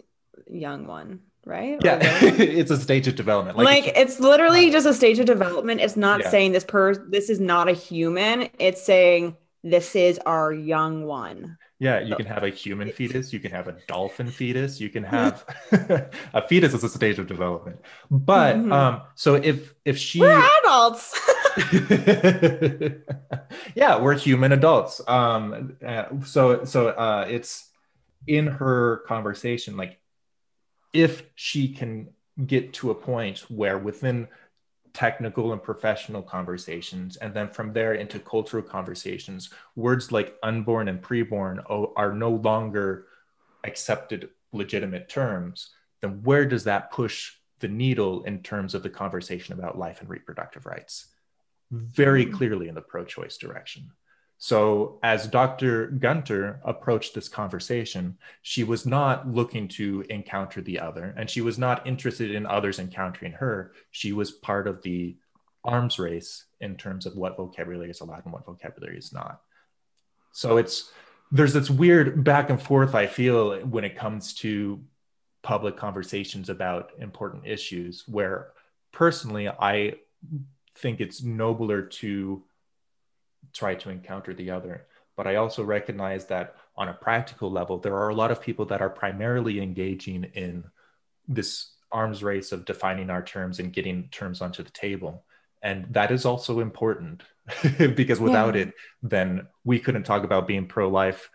[0.50, 1.78] young one, right?
[1.82, 3.56] Yeah, it's a stage of development.
[3.56, 5.80] Like, like it's, literally just a stage of development.
[5.80, 6.30] It's not yeah.
[6.30, 8.48] saying this per this is not a human.
[8.58, 11.58] It's saying this is our young one.
[11.78, 15.02] Yeah, you can have a human fetus, you can have a dolphin fetus, you can
[15.16, 15.44] have
[16.34, 17.80] a fetus is a stage of development.
[18.10, 18.72] But mm-hmm.
[18.72, 21.18] um, so if if she We're adults.
[23.74, 25.00] yeah, we're human adults.
[25.08, 27.70] Um, uh, so so uh, it's
[28.26, 29.99] in her conversation, like
[30.92, 32.08] if she can
[32.46, 34.28] get to a point where within
[34.92, 41.00] technical and professional conversations and then from there into cultural conversations words like unborn and
[41.00, 41.62] preborn
[41.96, 43.06] are no longer
[43.64, 49.54] accepted legitimate terms then where does that push the needle in terms of the conversation
[49.54, 51.08] about life and reproductive rights
[51.70, 52.36] very mm-hmm.
[52.36, 53.90] clearly in the pro-choice direction
[54.42, 55.88] so, as Dr.
[55.88, 61.58] Gunter approached this conversation, she was not looking to encounter the other, and she was
[61.58, 63.74] not interested in others encountering her.
[63.90, 65.18] She was part of the
[65.62, 69.42] arms race in terms of what vocabulary is allowed and what vocabulary is not.
[70.32, 70.90] So, it's
[71.30, 74.80] there's this weird back and forth I feel when it comes to
[75.42, 78.52] public conversations about important issues, where
[78.90, 79.96] personally, I
[80.76, 82.42] think it's nobler to
[83.52, 84.86] try to encounter the other.
[85.16, 88.64] But I also recognize that on a practical level, there are a lot of people
[88.66, 90.64] that are primarily engaging in
[91.28, 95.24] this arms race of defining our terms and getting terms onto the table.
[95.62, 97.22] And that is also important
[97.78, 98.62] because without yeah.
[98.62, 101.28] it, then we couldn't talk about being pro life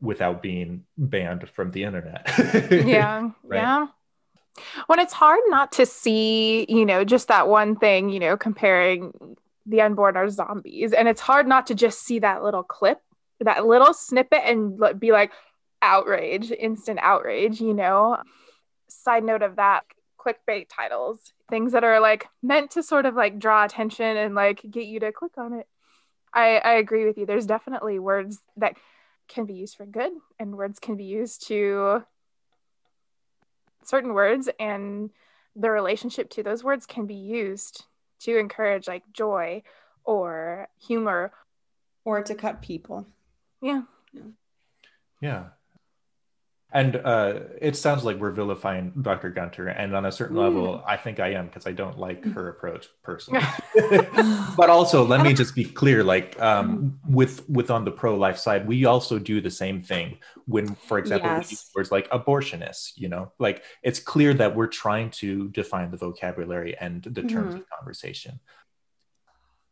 [0.00, 2.26] without being banned from the internet.
[2.70, 3.30] yeah.
[3.42, 3.58] Right?
[3.58, 3.86] Yeah.
[4.86, 9.12] When it's hard not to see, you know, just that one thing, you know, comparing
[9.66, 10.92] the unborn are zombies.
[10.92, 13.00] And it's hard not to just see that little clip,
[13.40, 15.32] that little snippet, and be like,
[15.82, 18.18] outrage, instant outrage, you know?
[18.88, 19.84] Side note of that
[20.18, 24.60] clickbait titles, things that are like meant to sort of like draw attention and like
[24.70, 25.66] get you to click on it.
[26.32, 27.26] I, I agree with you.
[27.26, 28.76] There's definitely words that
[29.28, 32.04] can be used for good, and words can be used to
[33.84, 35.10] certain words, and
[35.56, 37.84] the relationship to those words can be used
[38.20, 39.62] to encourage like joy
[40.04, 41.32] or humor
[42.04, 43.06] or to cut people.
[43.60, 43.82] Yeah.
[45.20, 45.44] Yeah.
[46.72, 49.30] And uh, it sounds like we're vilifying Dr.
[49.30, 50.42] Gunter, and on a certain mm.
[50.42, 53.44] level, I think I am because I don't like her approach personally.
[54.56, 58.38] but also, let me just be clear: like um, with with on the pro life
[58.38, 60.18] side, we also do the same thing.
[60.46, 61.46] When, for example, yes.
[61.46, 65.90] we use words like abortionist, you know, like it's clear that we're trying to define
[65.90, 67.58] the vocabulary and the terms mm.
[67.58, 68.38] of conversation.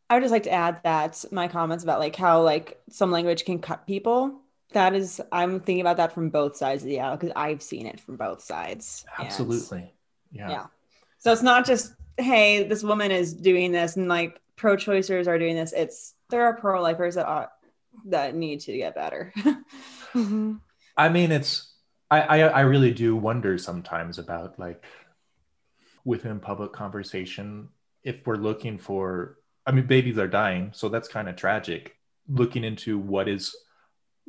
[0.09, 3.45] I would just like to add that my comments about like how like some language
[3.45, 4.41] can cut people
[4.73, 7.85] that is i'm thinking about that from both sides of the aisle because i've seen
[7.85, 9.79] it from both sides absolutely.
[9.79, 9.89] And,
[10.31, 10.49] yeah.
[10.49, 10.65] Yeah.
[11.17, 15.55] So it's not just hey this woman is doing this and like pro-choicers are doing
[15.55, 15.71] this.
[15.71, 17.49] It's there are pro-lifers that are
[18.05, 19.33] that need to get better.
[20.15, 20.55] Mm-hmm.
[20.97, 21.71] i mean it's
[22.09, 24.83] I, I i really do wonder sometimes about like
[26.03, 27.69] within public conversation
[28.03, 31.95] if we're looking for i mean babies are dying so that's kind of tragic
[32.27, 33.55] looking into what is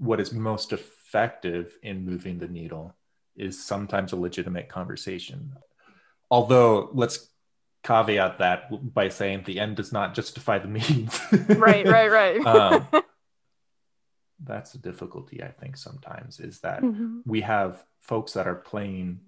[0.00, 2.94] what is most effective in moving the needle
[3.36, 5.52] is sometimes a legitimate conversation.
[6.30, 7.28] Although, let's
[7.84, 11.20] caveat that by saying the end does not justify the means.
[11.56, 12.46] right, right, right.
[12.46, 12.88] um,
[14.42, 17.20] that's the difficulty i think sometimes is that Mhm.
[17.26, 19.20] we have folks that are playing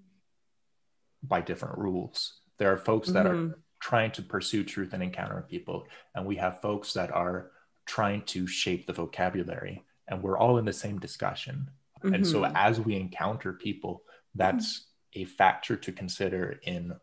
[1.21, 3.53] by different rules there are folks that are Mhm.
[3.79, 7.51] trying to pursue truth and encounter people and we have folks that are
[7.85, 11.69] trying to shape the vocabulary and we're all in the same discussion
[12.03, 12.51] and so Mhm.
[12.55, 14.03] as we encounter people
[14.35, 16.93] that's a factor to consider in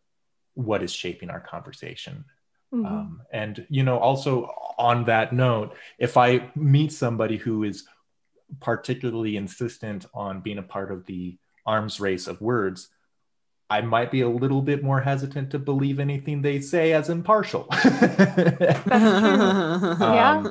[0.55, 2.25] what is shaping our conversation
[2.75, 2.87] Mhm.
[2.87, 4.45] um, and you know also
[4.79, 7.87] on that note if i meet somebody who is
[8.61, 12.89] particularly insistent on being a part of the arms race of words
[13.71, 17.67] i might be a little bit more hesitant to believe anything they say as impartial
[20.01, 20.45] Yeah.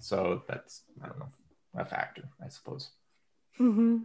[0.00, 1.28] So that's i don't know
[1.76, 2.90] a factor i suppose
[3.56, 3.98] hmm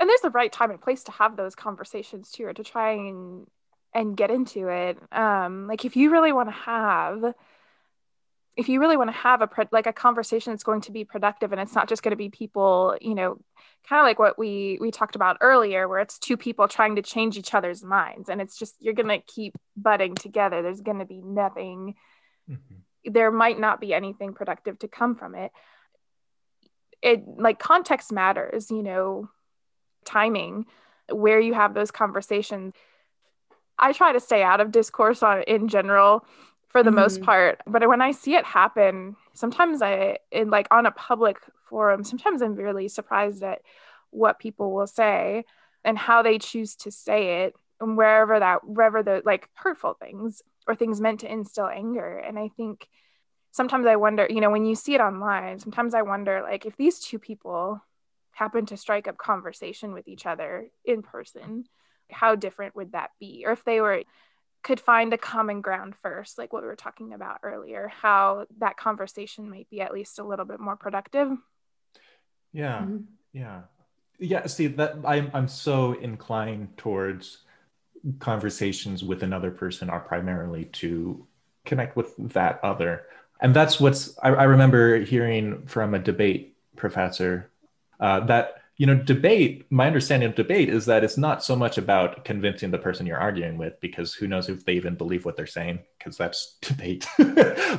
[0.00, 2.92] And there's the right time and place to have those conversations too, or to try
[2.92, 3.46] and
[3.94, 4.98] and get into it.
[5.12, 7.34] Um, like if you really want to have,
[8.56, 11.04] if you really want to have a pro- like a conversation that's going to be
[11.04, 13.38] productive, and it's not just going to be people, you know,
[13.88, 17.02] kind of like what we we talked about earlier, where it's two people trying to
[17.02, 20.60] change each other's minds, and it's just you're going to keep butting together.
[20.62, 21.94] There's going to be nothing
[22.50, 22.83] Mhm.
[23.04, 25.52] There might not be anything productive to come from it.
[27.02, 29.28] It like context matters you know
[30.04, 30.66] timing
[31.10, 32.72] where you have those conversations.
[33.78, 36.24] I try to stay out of discourse on in general
[36.68, 37.24] for the most Mhm.
[37.24, 41.38] part but when i see it happen sometimes i in like on a public
[41.68, 43.62] forum sometimes i'm really surprised at
[44.10, 45.44] what people will say
[45.84, 50.42] and how they choose to say it and wherever that wherever the like hurtful things
[50.66, 52.88] or things meant to instill anger and i think
[53.50, 56.76] sometimes i wonder you know when you see it online sometimes i wonder like if
[56.76, 57.82] these two people
[58.32, 61.64] happen to strike up conversation with each other in person
[62.10, 64.02] how different would that be or if they were
[64.62, 68.76] could find a common ground first like what we were talking about earlier how that
[68.76, 71.30] conversation might be at least a little bit more productive
[72.52, 73.04] yeah Mhm.
[73.32, 73.62] Yeah.
[74.20, 77.38] Yeah, see that I'm I'm so inclined towards
[78.18, 81.26] conversations with another person are primarily to
[81.64, 83.06] connect with that other.
[83.40, 87.50] And that's what's I, I remember hearing from a debate professor
[88.00, 91.78] uh, that you know debate my understanding of debate is that it's not so much
[91.78, 95.36] about convincing the person you're arguing with because who knows if they even believe what
[95.36, 97.06] they're saying because that's debate.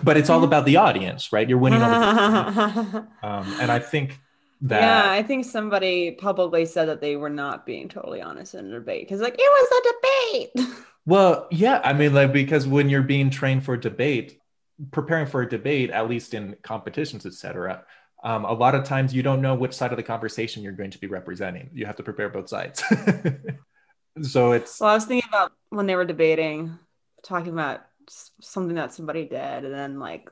[0.03, 1.47] But it's all about the audience right?
[1.47, 4.19] You're winning over the um, and i think
[4.67, 8.65] that yeah, I think somebody publicly said that they were not being totally honest in
[8.65, 10.77] a debate because, like, it was a debate.
[11.07, 14.39] Well, yeah, I mean, like because when you're being trained for debate,
[14.89, 17.85] preparing for a debate, at least in competitions, etc.,
[18.23, 20.89] um, a lot of times you don't know which side of the conversation you're going
[20.89, 21.69] to be representing.
[21.73, 22.83] You have to prepare both sides.
[24.23, 26.79] so it's well, I was thinking about when they were debating,
[27.23, 27.81] talking about
[28.41, 30.31] something that somebody did, and then like,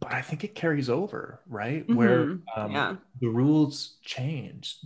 [0.00, 1.88] but I think it carries over, right?
[1.88, 2.42] Where Mhm.
[2.56, 4.78] um, yeah, the rules change.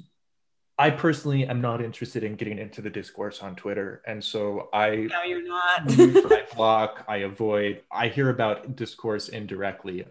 [0.77, 5.09] I personally am not interested in getting into the discourse on Twitter, and so I
[5.11, 5.83] no, you're not.
[5.87, 7.83] I block, I avoid.
[7.91, 10.05] I hear about discourse indirectly,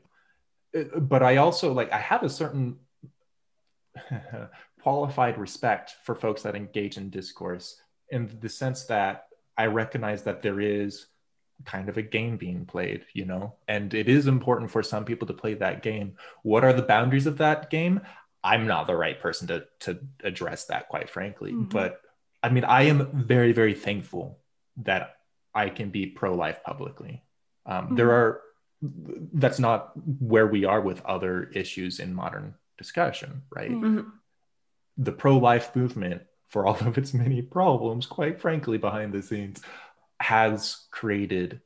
[0.75, 2.79] Uh, but I also like I have a certain
[4.81, 10.41] qualified respect for folks that engage in discourse in the sense that I recognize that
[10.41, 11.07] there is
[11.65, 15.27] kind of a game being played, you know, and it is important for some people
[15.27, 16.17] to play that game.
[16.43, 18.01] What are the boundaries of that game?
[18.43, 21.53] I'm not the right person to to address that, quite frankly.
[21.53, 21.69] Mhm.
[21.71, 22.01] But
[22.41, 24.39] I mean, I am very, very thankful
[24.77, 25.15] that
[25.55, 27.23] I can be pro-life publicly.
[27.65, 28.11] Um, There Mhm.
[28.13, 28.41] are
[29.33, 33.71] that's not where we are with other issues in modern discussion, right?
[33.71, 34.11] Mhm.
[34.97, 39.63] The pro-life movement, for all of its many problems, quite frankly, behind the scenes,
[40.23, 41.59] has created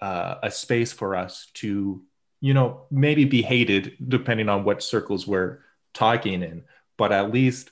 [0.00, 2.02] uh, a space for us to,
[2.40, 5.58] you know, maybe be hated depending on what circles we're
[5.94, 6.64] talking in,
[6.96, 7.70] but at least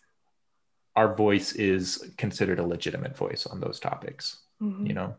[0.95, 4.87] our voice is considered a legitimate voice on those topics Mhm.
[4.89, 5.15] you know?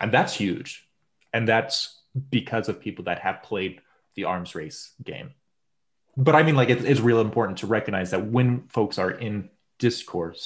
[0.00, 0.88] And that's huge.
[1.34, 3.80] And that's because of people that have played
[4.14, 5.30] the arms race game.
[6.16, 9.50] But i mean like it, it's real important to recognize that when folks are in
[9.78, 10.44] discourse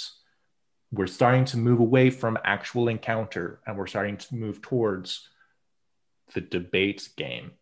[0.91, 5.28] we're starting to move away from actual encounter and we're starting to move towards
[6.34, 7.53] the debate game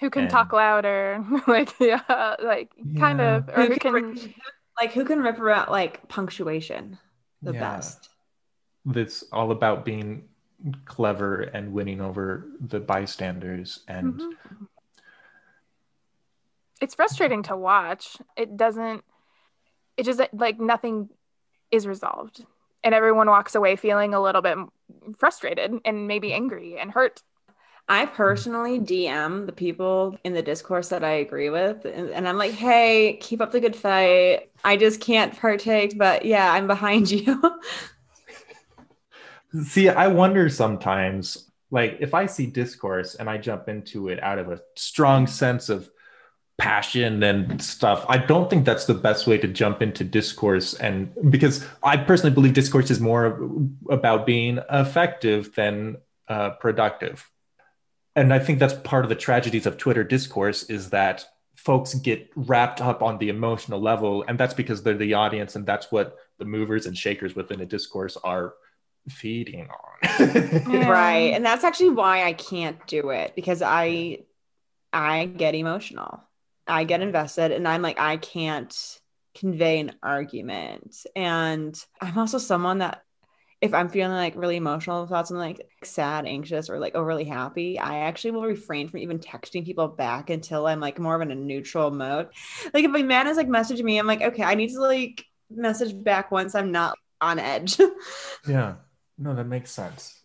[0.00, 4.34] who can And- talk louder like yeah like kind of or who Who can can-
[4.80, 6.98] like who can rip around like punctuation
[7.42, 7.60] the Yeah.
[7.60, 8.08] best?
[8.84, 10.28] that's all about being
[10.86, 14.32] clever and winning over the bystanders and Mhm.
[16.80, 18.18] It's frustrating to watch.
[18.36, 19.02] It doesn't,
[19.96, 21.08] it just like nothing
[21.70, 22.44] is resolved.
[22.84, 24.56] And everyone walks away feeling a little bit
[25.18, 27.22] frustrated and maybe angry and hurt.
[27.88, 32.36] I personally DM the people in the discourse that I agree with, and, and, I'm
[32.36, 34.50] like, hey, keep up the good fight.
[34.62, 37.40] I just can't partake, but yeah, I'm behind you.
[39.64, 44.38] see, I wonder sometimes, like, if I see discourse and I jump into it out
[44.38, 45.88] of a strong sense of
[46.58, 50.74] passion and stuff, I don't think that's the best way to jump into discourse.
[50.74, 53.48] And because I personally believe discourse is more
[53.90, 55.98] about being effective than
[56.28, 57.30] uh, productive
[58.18, 62.28] and I think that's part of the tragedies of Twitter discourse is that folks get
[62.34, 66.16] wrapped up on the emotional level, and that's because they're the audience, and that's what
[66.38, 68.54] the movers and shakers within a discourse are
[69.08, 70.28] feeding on.
[70.88, 74.24] right, and that's actually why I can't do it because I
[74.92, 76.20] I get emotional,
[76.68, 78.74] I get invested, and I'm like I can't
[79.34, 83.02] convey an argument, and I'm also someone that
[83.60, 87.78] if I'm feeling like really emotional about something like sad, anxious, or like overly happy,
[87.78, 91.32] I actually will refrain from even texting people back until I'm like more of in
[91.32, 92.28] a neutral mode.
[92.72, 95.24] Like if a man is like messaging me, I'm like, okay, I need to like
[95.50, 97.78] message back once I'm not on edge.
[98.48, 98.76] yeah.
[99.18, 100.17] No, that makes sense.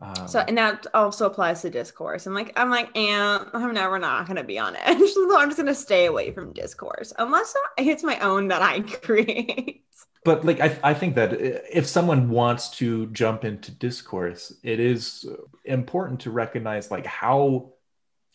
[0.00, 2.26] Um, so and that also applies to discourse.
[2.26, 4.98] I'm like, I'm like, and I'm never not gonna be on edge.
[5.14, 9.82] So I'm just gonna stay away from discourse unless it's my own that I create
[10.26, 15.24] but like I, I think that if someone wants to jump into discourse it is
[15.64, 17.72] important to recognize like how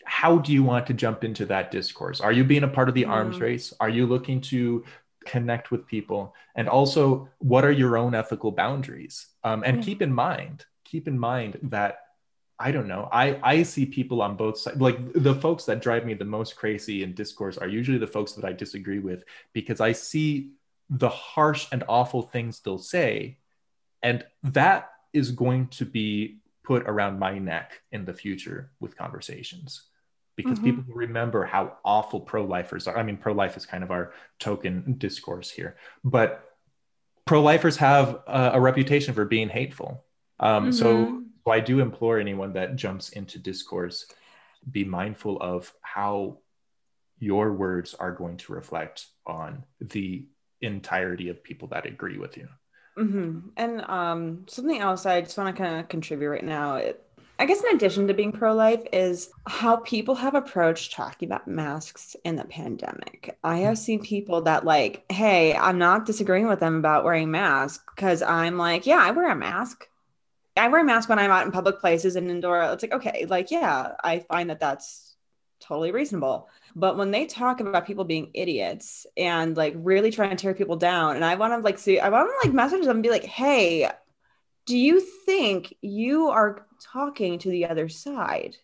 [0.05, 2.95] how do you want to jump into that discourse are you being a part of
[2.95, 3.09] the mm.
[3.09, 4.83] arms race are you looking to
[5.25, 9.83] connect with people and also what are your own ethical boundaries um, and mm.
[9.83, 11.99] keep in mind keep in mind that
[12.59, 13.09] I don't know.
[13.11, 14.79] I I see people on both sides.
[14.79, 18.33] Like the folks that drive me the most crazy in discourse are usually the folks
[18.33, 19.23] that I disagree with
[19.53, 20.51] because I see
[20.89, 23.37] the harsh and awful things they'll say.
[24.03, 29.83] And that is going to be put around my neck in the future with conversations
[30.35, 30.79] because mm-hmm.
[30.79, 32.97] people remember how awful pro lifers are.
[32.97, 36.43] I mean, pro life is kind of our token discourse here, but
[37.25, 40.03] pro lifers have a, a, reputation for being hateful.
[40.41, 40.71] Um, mm-hmm.
[40.71, 44.05] so, so I do implore anyone that jumps into discourse
[44.69, 46.37] be mindful of how
[47.19, 50.25] your words are going to reflect on the
[50.61, 52.47] entirety of people that agree with you.
[52.97, 53.39] Mm-hmm.
[53.57, 56.75] And um, something else I just want to kind of contribute right now.
[56.75, 57.03] It,
[57.39, 62.15] I guess in addition to being pro-life is how people have approached talking about masks
[62.23, 63.37] in the pandemic.
[63.43, 67.83] I have seen people that like, hey, I'm not disagreeing with them about wearing masks
[67.95, 69.87] because I'm like, yeah, I wear a mask.
[70.57, 72.61] I wear a mask when I'm out in public places and indoor.
[72.63, 75.15] It's like, okay, like, yeah, I find that that's
[75.61, 76.49] totally reasonable.
[76.75, 80.75] But when they talk about people being idiots and like really trying to tear people
[80.75, 83.09] down, and I want to like see, I want to like message them and be
[83.09, 83.89] like, hey,
[84.65, 88.57] do you think you are talking to the other side?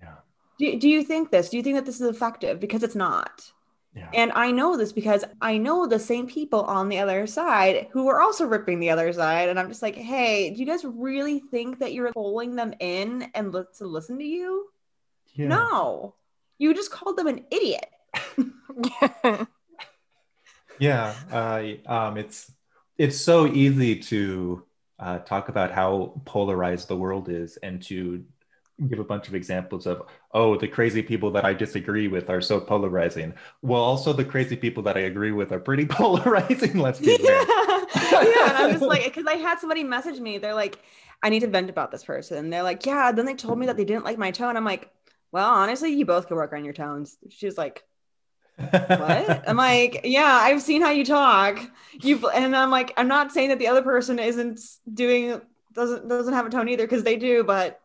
[0.00, 0.16] Yeah.
[0.58, 1.48] Do, do you think this?
[1.48, 2.60] Do you think that this is effective?
[2.60, 3.50] Because it's not.
[3.94, 4.08] Yeah.
[4.14, 8.08] And I know this because I know the same people on the other side who
[8.08, 9.48] are also ripping the other side.
[9.48, 13.28] And I'm just like, hey, do you guys really think that you're pulling them in
[13.34, 14.68] and look to listen to you?
[15.34, 15.48] Yeah.
[15.48, 16.14] No.
[16.58, 17.86] You just called them an idiot.
[20.78, 22.52] yeah, uh, um, it's
[22.98, 24.64] it's so easy to
[24.98, 28.24] uh, talk about how polarized the world is and to
[28.88, 30.02] give a bunch of examples of
[30.32, 34.56] oh the crazy people that i disagree with are so polarizing well also the crazy
[34.56, 37.44] people that i agree with are pretty polarizing let's be yeah.
[38.12, 40.78] yeah and i'm just like because i had somebody message me they're like
[41.22, 43.76] i need to vent about this person they're like yeah then they told me that
[43.76, 44.90] they didn't like my tone i'm like
[45.32, 47.16] well, honestly, you both could work on your tones.
[47.28, 47.84] She's like,
[48.56, 49.48] what?
[49.48, 51.60] I'm like, yeah, I've seen how you talk.
[51.92, 54.60] You and I'm like, I'm not saying that the other person isn't
[54.92, 55.40] doing
[55.72, 57.80] doesn't doesn't have a tone either because they do, but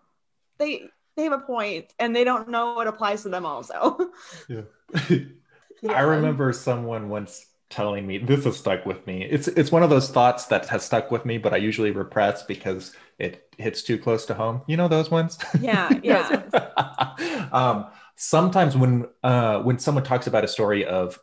[0.58, 4.12] they they have a point and they don't know what applies to them also.
[4.50, 4.62] yeah.
[5.10, 5.92] yeah.
[5.92, 9.24] I remember someone once telling me this has stuck with me.
[9.24, 12.44] It's it's one of those thoughts that has stuck with me, but I usually repress
[12.44, 14.62] because it hits too close to home.
[14.68, 15.38] You know those ones?
[15.60, 17.48] Yeah, yeah.
[17.52, 21.20] um, sometimes when uh, when someone talks about a story of,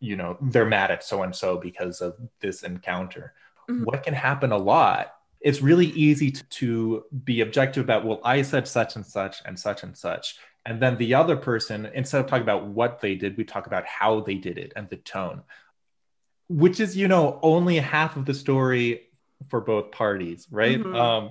[0.00, 3.34] you know, they're mad at so and so because of this encounter,
[3.68, 3.84] mm-hmm.
[3.84, 5.15] what can happen a lot.
[5.40, 9.58] It's really easy to, to be objective about, well, I said such and such and
[9.58, 10.36] such and such.
[10.64, 13.86] And then the other person, instead of talking about what they did, we talk about
[13.86, 15.42] how they did it and the tone,
[16.48, 19.02] which is, you know, only half of the story
[19.48, 20.80] for both parties, right?
[20.80, 20.94] Mm-hmm.
[20.94, 21.30] Um,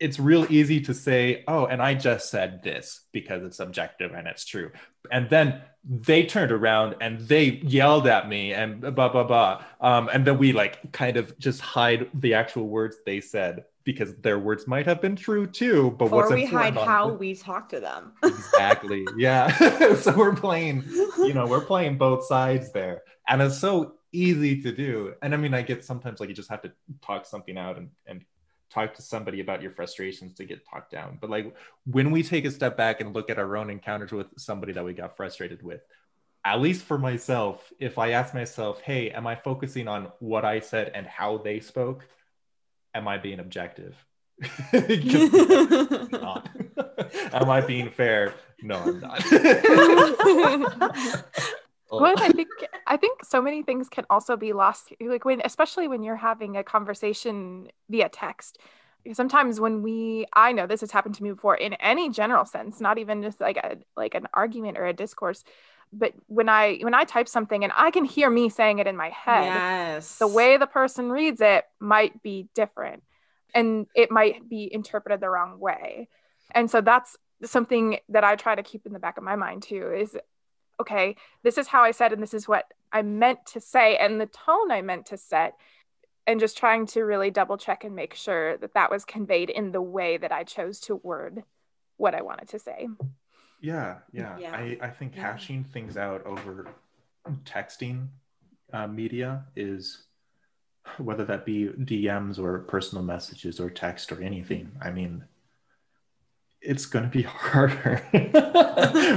[0.00, 4.28] it's real easy to say, oh, and I just said this because it's objective and
[4.28, 4.70] it's true.
[5.10, 9.64] And then they turned around and they yelled at me and blah, blah, blah.
[9.80, 14.14] Um, and then we like kind of just hide the actual words they said because
[14.16, 15.96] their words might have been true too.
[15.98, 18.12] But or we hide how we talk to them.
[18.22, 19.06] exactly.
[19.16, 19.94] Yeah.
[19.96, 20.84] so we're playing,
[21.18, 23.02] you know, we're playing both sides there.
[23.26, 25.14] And it's so easy to do.
[25.22, 26.72] And I mean, I get sometimes like you just have to
[27.02, 28.24] talk something out and, and
[28.70, 31.18] talk to somebody about your frustrations to get talked down.
[31.20, 31.54] But like
[31.86, 34.84] when we take a step back and look at our own encounters with somebody that
[34.84, 35.80] we got frustrated with,
[36.44, 40.60] at least for myself, if I ask myself, hey, am I focusing on what I
[40.60, 42.06] said and how they spoke?
[42.94, 43.96] Am I being objective?
[44.72, 46.48] not.
[47.32, 48.34] am I being fair?
[48.62, 49.24] No, I'm not.
[51.90, 52.48] Well i think
[52.86, 56.56] i think so many things can also be lost like when especially when you're having
[56.56, 58.58] a conversation via text.
[59.12, 62.78] Sometimes when we i know this has happened to me before in any general sense
[62.78, 65.44] not even just like a like an argument or a discourse
[65.94, 68.98] but when i when i type something and i can hear me saying it in
[68.98, 70.18] my head yes.
[70.18, 73.02] the way the person reads it might be different
[73.54, 76.08] and it might be interpreted the wrong way.
[76.52, 79.62] And so that's something that i try to keep in the back of my mind
[79.62, 80.16] too is
[80.80, 84.20] okay, this is how I said, and this is what I meant to say, and
[84.20, 85.54] the tone I meant to set,
[86.26, 89.72] and just trying to really double check and make sure that that was conveyed in
[89.72, 91.42] the way that I chose to word
[91.96, 92.88] what I wanted to say.
[93.60, 94.36] Yeah, yeah.
[94.38, 94.52] yeah.
[94.52, 95.22] I, I think yeah.
[95.22, 96.68] hashing things out over
[97.44, 98.08] texting
[98.72, 100.04] uh, media is
[100.98, 104.70] whether that be DMs or personal messages or text or anything.
[104.80, 105.24] I mean,
[106.60, 108.02] it's going to be harder,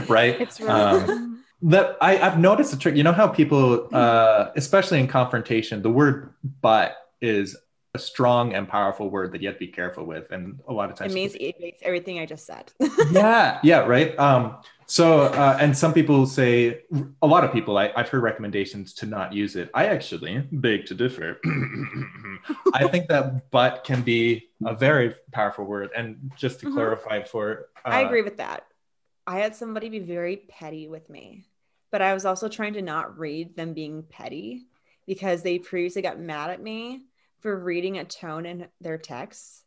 [0.09, 0.39] right?
[0.39, 1.30] It's really um,
[1.64, 2.95] that I, I've noticed a trick.
[2.95, 7.55] You know how people, uh, especially in confrontation, the word "but" is
[7.93, 10.89] a strong and powerful word that you have to be careful with, and a lot
[10.89, 12.72] of times it means it makes everything I just said.
[13.12, 14.18] yeah, yeah, right.
[14.18, 14.57] Um,
[14.88, 16.82] so, uh, and some people say,
[17.22, 19.70] a lot of people, I, I've heard recommendations to not use it.
[19.74, 21.39] I actually beg to differ.
[22.74, 26.76] I think that "but" can be a very powerful word, and just to mm-hmm.
[26.76, 28.66] clarify for, uh, I agree with that.
[29.28, 31.45] I had somebody be very petty with me
[31.91, 34.65] but I was also trying to not read them being petty
[35.05, 37.03] because they previously got mad at me
[37.41, 39.63] for reading a tone in their texts.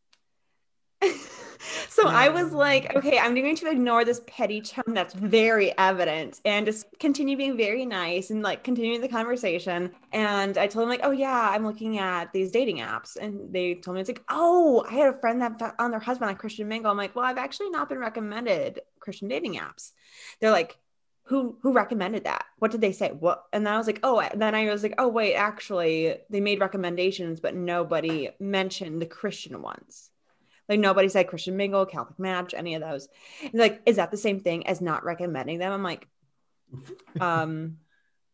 [1.89, 6.41] so I was like, okay, I'm going to ignore this petty tone that's very evident
[6.45, 9.91] and just continue being very nice and like continuing the conversation.
[10.13, 13.17] And I told them like, oh yeah, I'm looking at these dating apps.
[13.17, 16.31] And they told me it's like, oh, I had a friend that found their husband
[16.31, 16.91] on Christian Mingle.
[16.91, 19.93] I'm like, well, I've actually not been recommended Christian dating apps.
[20.41, 20.79] They're like,
[21.25, 22.45] who who recommended that?
[22.59, 23.11] What did they say?
[23.11, 26.41] What and then i was like oh then i was like oh wait actually they
[26.41, 30.11] made recommendations but nobody mentioned the christian ones.
[30.69, 33.09] Like nobody said christian mingle catholic match any of those.
[33.43, 35.73] And like is that the same thing as not recommending them?
[35.73, 36.07] I'm like
[37.21, 37.79] um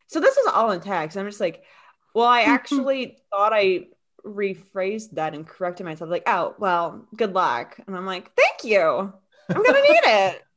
[0.09, 1.17] so this is all in text.
[1.17, 1.63] I'm just like
[2.13, 3.87] well i actually thought i
[4.27, 6.11] rephrased that and corrected myself.
[6.11, 7.79] Like oh well good luck.
[7.87, 8.83] And i'm like thank you.
[8.83, 10.43] I'm gonna need it.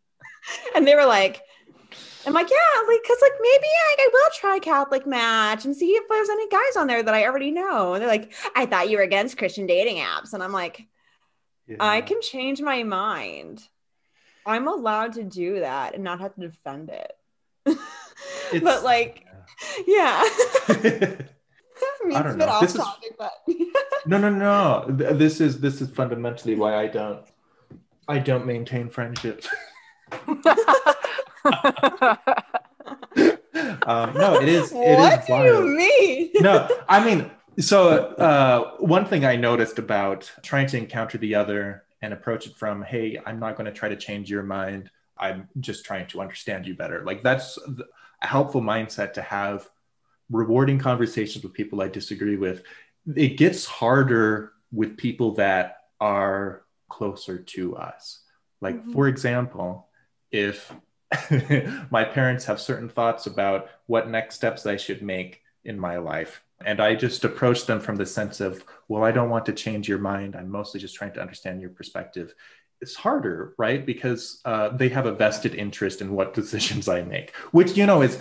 [0.75, 1.41] And they were like
[2.25, 5.91] I'm like, yeah, like, cause like maybe I, I will try Catholic Match and see
[5.91, 7.93] if there's any guys on there that I already know.
[7.93, 10.87] And they're like, I thought you were against Christian dating apps, and I'm like,
[11.67, 11.77] yeah.
[11.79, 13.67] I can change my mind.
[14.45, 17.13] I'm allowed to do that and not have to defend it.
[18.61, 19.25] but like,
[19.87, 20.23] yeah.
[20.83, 21.15] yeah.
[22.15, 22.59] I don't know.
[22.61, 23.31] This is, topic, but
[24.05, 24.85] no, no, no.
[24.87, 27.25] This is this is fundamentally why I don't
[28.07, 29.47] I don't maintain friendships.
[33.85, 34.71] um, no, it is.
[34.71, 35.45] It what is do wild.
[35.45, 36.31] you mean?
[36.41, 41.83] no, I mean, so uh, one thing I noticed about trying to encounter the other
[42.01, 44.89] and approach it from, hey, I'm not going to try to change your mind.
[45.17, 47.03] I'm just trying to understand you better.
[47.05, 47.57] Like that's
[48.21, 49.69] a helpful mindset to have.
[50.31, 52.63] Rewarding conversations with people I disagree with.
[53.15, 58.21] It gets harder with people that are closer to us.
[58.61, 58.93] Like, mm-hmm.
[58.93, 59.89] for example,
[60.31, 60.73] if
[61.91, 66.43] my parents have certain thoughts about what next steps I should make in my life.
[66.65, 69.87] And I just approach them from the sense of, well, I don't want to change
[69.87, 70.35] your mind.
[70.35, 72.33] I'm mostly just trying to understand your perspective.
[72.81, 73.85] It's harder, right?
[73.85, 78.01] Because uh, they have a vested interest in what decisions I make, which, you know,
[78.01, 78.19] is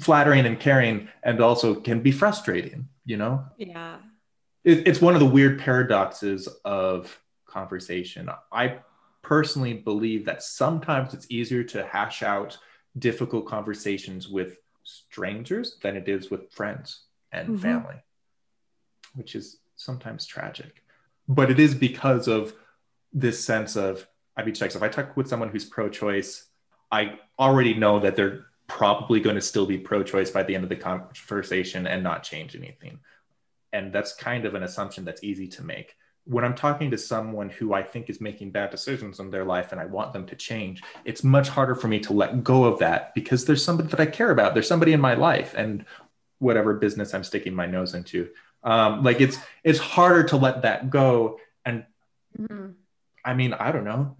[0.00, 3.44] flattering and caring and also can be frustrating, you know?
[3.56, 3.98] Yeah.
[4.64, 8.28] It, it's one of the weird paradoxes of conversation.
[8.52, 8.78] I
[9.24, 12.56] personally believe that sometimes it's easier to hash out
[12.98, 17.00] difficult conversations with strangers than it is with friends
[17.32, 17.58] and mm-hmm.
[17.58, 17.96] family,
[19.14, 20.82] which is sometimes tragic.
[21.26, 22.54] But it is because of
[23.12, 24.06] this sense of
[24.36, 24.74] I mean, checks.
[24.74, 26.46] If I talk with someone who's pro-choice,
[26.90, 30.70] I already know that they're probably going to still be pro-choice by the end of
[30.70, 32.98] the conversation and not change anything.
[33.72, 35.94] And that's kind of an assumption that's easy to make.
[36.26, 39.72] When I'm talking to someone who I think is making bad decisions in their life
[39.72, 42.78] and I want them to change, it's much harder for me to let go of
[42.78, 44.54] that because there's somebody that I care about.
[44.54, 45.84] There's somebody in my life and
[46.38, 48.30] whatever business I'm sticking my nose into.
[48.62, 51.38] Um, like it's it's harder to let that go.
[51.64, 51.84] And
[52.38, 52.70] mm-hmm.
[53.24, 54.16] I mean, I don't know.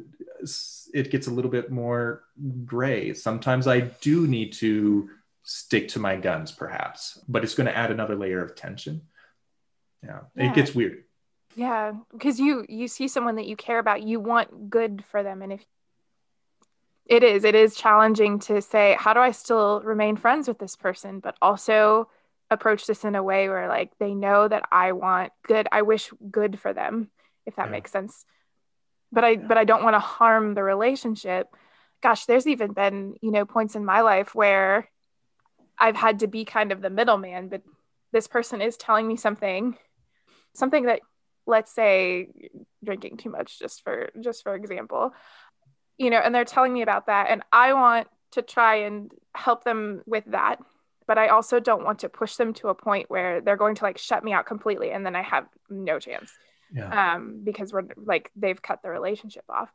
[0.93, 2.25] It gets a little bit more
[2.65, 3.15] gray.
[3.15, 5.11] Sometimes I do need to
[5.43, 9.03] stick to my guns, perhaps, but it's going to add another layer of tension.
[10.03, 10.51] Yeah, yeah.
[10.51, 11.05] it gets weird.
[11.57, 15.43] Yeah, because you you see someone that you care about, you want good for them,
[15.43, 15.65] and if
[17.07, 20.75] it is, it is challenging to say, how do I still remain friends with this
[20.75, 22.09] person, but also
[22.51, 26.11] approach this in a way where like they know that I want good, I wish
[26.31, 27.11] good for them,
[27.47, 27.73] if that yeah.
[27.73, 28.25] makes sense
[29.15, 31.47] but I but I don't want to harm the relationship.
[32.03, 34.91] Gosh, there's even been, you know, points in my life where
[35.79, 37.63] I've had to be kind of the middleman, but
[38.13, 39.77] this person is telling me something
[40.53, 41.01] something that
[41.47, 42.29] let's say
[42.83, 45.13] drinking too much just for just for example.
[45.99, 49.65] You know, and they're telling me about that and I want to try and help
[49.65, 50.59] them with that
[51.07, 53.85] but I also don't want to push them to a point where they're going to
[53.85, 56.31] like shut me out completely and then I have no chance
[56.75, 57.15] yeah.
[57.15, 59.73] um, because we're like they've cut the relationship off.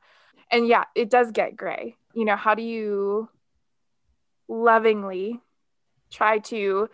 [0.51, 1.95] And yeah, it does get gray.
[2.13, 3.30] You know, how do you
[4.47, 5.39] lovingly
[6.11, 6.89] try to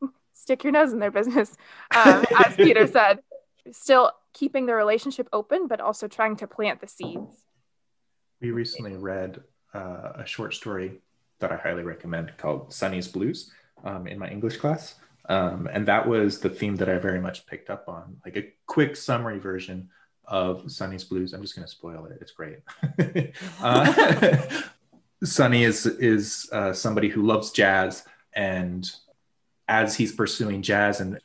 [0.34, 1.56] stick your nose in their business,
[1.94, 3.20] um, as Peter said,
[3.70, 7.44] still keeping the relationship open, but also trying to plant the seeds.
[8.40, 9.40] We recently read
[9.74, 11.00] uh, a short story
[11.38, 13.50] that I highly recommend called Sonny's Blues
[13.84, 14.96] um, in my English class.
[15.28, 18.52] Um, and that was the theme that I very much picked up on, like a
[18.66, 19.88] quick summary version
[20.24, 21.32] of Sonny's Blues.
[21.32, 22.18] I'm just going to spoil it.
[22.20, 22.58] It's great.
[23.62, 24.36] uh,
[25.24, 28.90] Sonny is is uh, somebody who loves jazz, and
[29.68, 31.20] as he's pursuing jazz, and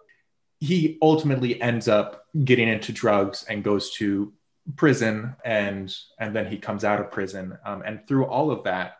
[0.59, 4.33] he ultimately ends up getting into drugs and goes to
[4.75, 8.97] prison, and and then he comes out of prison, um, and through all of that,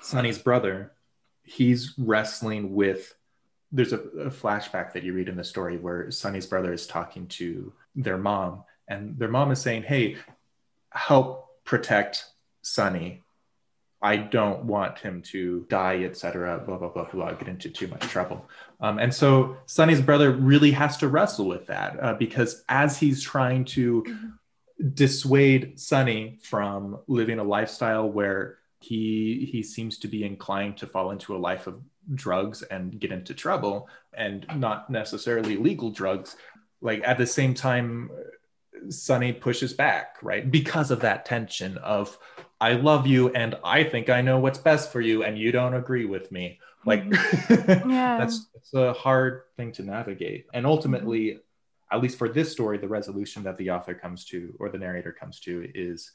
[0.00, 0.92] Sonny's brother,
[1.42, 3.14] he's wrestling with
[3.72, 7.26] there's a, a, flashback that you read in the story where Sonny's brother is talking
[7.28, 10.16] to their mom, and their mom is saying, "Hey,
[10.90, 12.24] help protect
[12.62, 13.22] Sonny.
[14.02, 17.32] I don't want him to die, etc." Blah blah blah blah.
[17.32, 18.48] Get into too much trouble.
[18.80, 23.22] Um, and so Sonny's brother really has to wrestle with that uh, because as he's
[23.22, 24.04] trying to
[24.94, 31.10] dissuade Sonny from living a lifestyle where he he seems to be inclined to fall
[31.10, 31.80] into a life of
[32.14, 36.36] drugs and get into trouble and not necessarily legal drugs
[36.80, 38.10] like at the same time
[38.88, 42.18] sonny pushes back right because of that tension of
[42.60, 45.74] i love you and i think i know what's best for you and you don't
[45.74, 47.90] agree with me like mm-hmm.
[47.90, 48.18] yeah.
[48.18, 51.96] that's it's a hard thing to navigate and ultimately mm-hmm.
[51.96, 55.12] at least for this story the resolution that the author comes to or the narrator
[55.12, 56.12] comes to is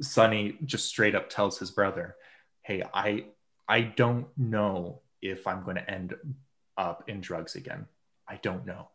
[0.00, 2.16] sonny just straight up tells his brother
[2.62, 3.24] hey i
[3.70, 6.16] I don't know if I'm going to end
[6.76, 7.86] up in drugs again.
[8.28, 8.88] I don't know.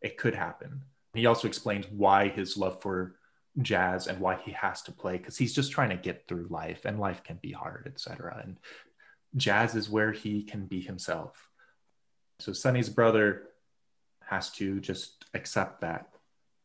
[0.00, 0.80] It could happen.
[1.12, 3.16] He also explains why his love for
[3.60, 6.84] jazz and why he has to play because he's just trying to get through life
[6.84, 8.40] and life can be hard, etc.
[8.44, 8.58] And
[9.36, 11.48] jazz is where he can be himself.
[12.40, 13.44] So Sonny's brother
[14.24, 16.08] has to just accept that.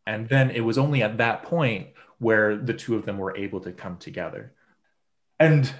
[0.05, 1.87] And then it was only at that point
[2.19, 4.53] where the two of them were able to come together.
[5.39, 5.71] And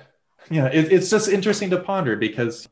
[0.49, 2.68] yeah, it, it's just interesting to ponder because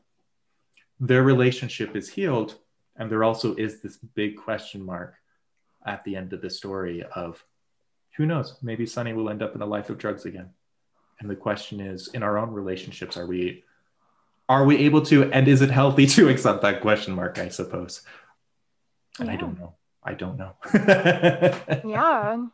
[1.00, 2.58] their relationship is healed,
[2.96, 5.14] and there also is this big question mark
[5.84, 7.44] at the end of the story of
[8.16, 10.50] who knows, maybe Sonny will end up in a life of drugs again.
[11.20, 13.64] And the question is, in our own relationships, are we
[14.48, 17.38] are we able to, and is it healthy to accept that question mark?
[17.38, 18.02] I suppose.
[19.18, 19.34] And yeah.
[19.34, 19.74] I don't know.
[20.02, 20.54] I don't know.
[21.84, 22.44] yeah.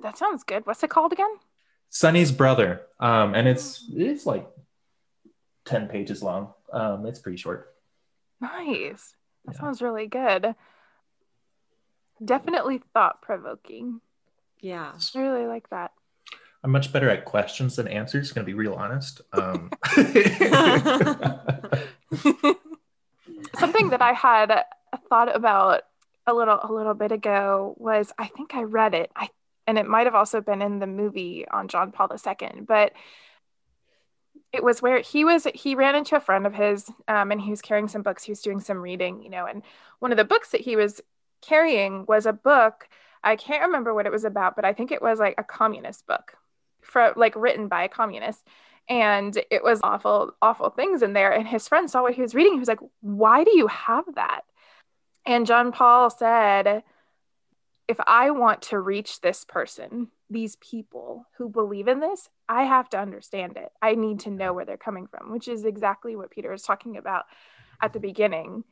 [0.00, 0.66] That sounds good.
[0.66, 1.34] What's it called again?
[1.88, 4.46] Sonny's brother, um, and it's it's like
[5.64, 6.52] ten pages long.
[6.72, 7.74] Um, it's pretty short.
[8.40, 9.14] Nice.
[9.44, 9.60] That yeah.
[9.60, 10.54] sounds really good.
[12.24, 14.00] Definitely thought provoking.
[14.60, 15.92] Yeah, I really like that.
[16.64, 18.32] I'm much better at questions than answers.
[18.32, 19.20] Going to be real honest.
[19.32, 19.70] Um.
[23.58, 24.64] Something that I had
[25.08, 25.82] thought about
[26.26, 29.10] a little a little bit ago was I think I read it.
[29.16, 29.30] I
[29.66, 32.92] and it might have also been in the movie on John Paul II, but
[34.52, 37.50] it was where he was he ran into a friend of his um, and he
[37.50, 39.62] was carrying some books he was doing some reading you know and
[39.98, 41.00] one of the books that he was
[41.42, 42.88] carrying was a book
[43.24, 46.06] I can't remember what it was about, but I think it was like a communist
[46.06, 46.34] book
[46.82, 48.46] for like written by a communist.
[48.88, 51.32] And it was awful, awful things in there.
[51.32, 52.54] And his friend saw what he was reading.
[52.54, 54.42] He was like, Why do you have that?
[55.24, 56.82] And John Paul said,
[57.86, 62.88] If I want to reach this person, these people who believe in this, I have
[62.90, 63.70] to understand it.
[63.80, 66.96] I need to know where they're coming from, which is exactly what Peter is talking
[66.96, 67.26] about
[67.80, 68.64] at the beginning.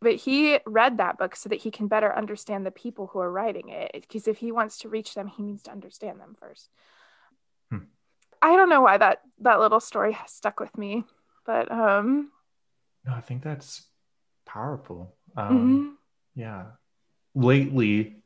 [0.00, 3.30] But he read that book so that he can better understand the people who are
[3.30, 3.90] writing it.
[3.92, 6.68] Because if he wants to reach them, he needs to understand them first.
[7.70, 7.78] Hmm.
[8.40, 11.04] I don't know why that that little story has stuck with me,
[11.44, 12.30] but um
[13.04, 13.86] no, I think that's
[14.46, 15.16] powerful.
[15.36, 15.88] Um mm-hmm.
[16.40, 16.64] yeah.
[17.34, 18.22] Lately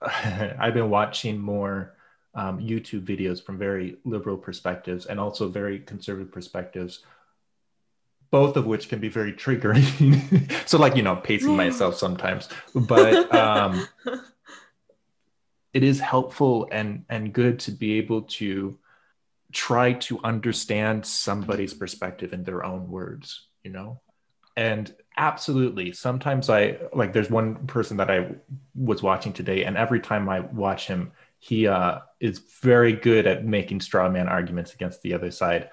[0.02, 1.94] I've been watching more
[2.34, 7.04] um, YouTube videos from very liberal perspectives and also very conservative perspectives,
[8.34, 9.86] both of which can be very triggering.
[10.68, 13.86] so, like, you know, pacing myself sometimes, but um,
[15.72, 18.76] it is helpful and and good to be able to
[19.52, 23.46] try to understand somebody's perspective in their own words.
[23.62, 24.00] You know,
[24.56, 28.28] and absolutely sometimes i like there's one person that i
[28.74, 33.44] was watching today and every time i watch him he uh, is very good at
[33.44, 35.70] making straw man arguments against the other side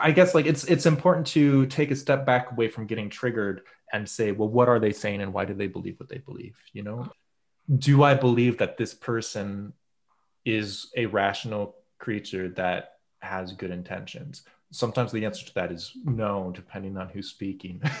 [0.00, 3.62] i guess like it's it's important to take a step back away from getting triggered
[3.92, 6.56] and say well what are they saying and why do they believe what they believe
[6.72, 7.10] you know
[7.78, 9.72] do i believe that this person
[10.44, 14.42] is a rational creature that has good intentions
[14.72, 17.80] sometimes the answer to that is no depending on who's speaking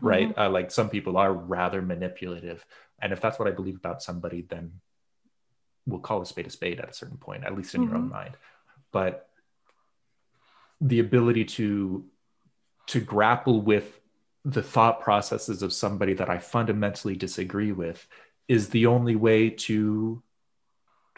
[0.00, 0.40] right mm-hmm.
[0.40, 2.64] uh, like some people are rather manipulative
[3.00, 4.72] and if that's what i believe about somebody then
[5.86, 7.90] we'll call a spade a spade at a certain point at least in mm-hmm.
[7.90, 8.14] your own mm-hmm.
[8.14, 8.36] mind
[8.92, 9.29] but
[10.80, 12.04] the ability to
[12.86, 14.00] to grapple with
[14.44, 18.06] the thought processes of somebody that i fundamentally disagree with
[18.48, 20.22] is the only way to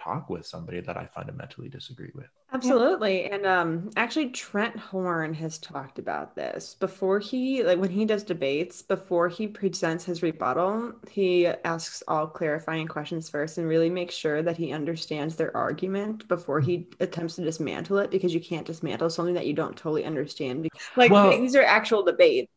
[0.02, 2.28] talk with somebody that I fundamentally disagree with.
[2.52, 3.24] Absolutely.
[3.24, 6.76] And um actually Trent Horn has talked about this.
[6.78, 12.26] Before he like when he does debates, before he presents his rebuttal, he asks all
[12.26, 17.36] clarifying questions first and really makes sure that he understands their argument before he attempts
[17.36, 20.68] to dismantle it because you can't dismantle something that you don't totally understand.
[20.96, 22.52] Like well, these are actual debates.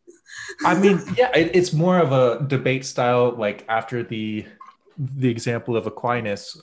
[0.65, 4.45] I mean, yeah, it, it's more of a debate style like after the
[4.97, 6.61] the example of Aquinas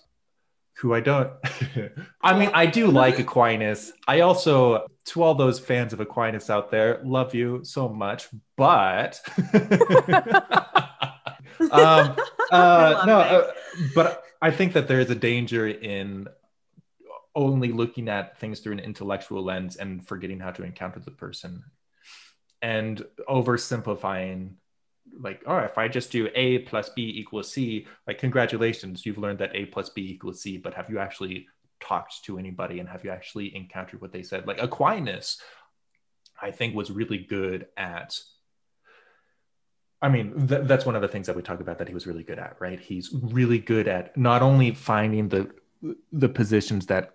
[0.82, 1.30] who I don't.
[2.20, 3.92] I mean, I do like Aquinas.
[4.08, 8.28] I also, to all those fans of Aquinas out there, love you so much.
[8.56, 9.20] But,
[11.70, 12.16] um,
[12.50, 13.52] uh, no, uh,
[13.94, 16.26] but I think that there is a danger in
[17.36, 21.62] only looking at things through an intellectual lens and forgetting how to encounter the person
[22.60, 24.54] and oversimplifying
[25.18, 29.38] like, oh, if I just do A plus B equals C, like, congratulations, you've learned
[29.40, 31.46] that A plus B equals C, but have you actually
[31.80, 34.46] talked to anybody and have you actually encountered what they said?
[34.46, 35.40] Like, Aquinas,
[36.40, 38.18] I think, was really good at.
[40.00, 42.06] I mean, th- that's one of the things that we talk about that he was
[42.06, 42.80] really good at, right?
[42.80, 45.50] He's really good at not only finding the
[46.12, 47.14] the positions that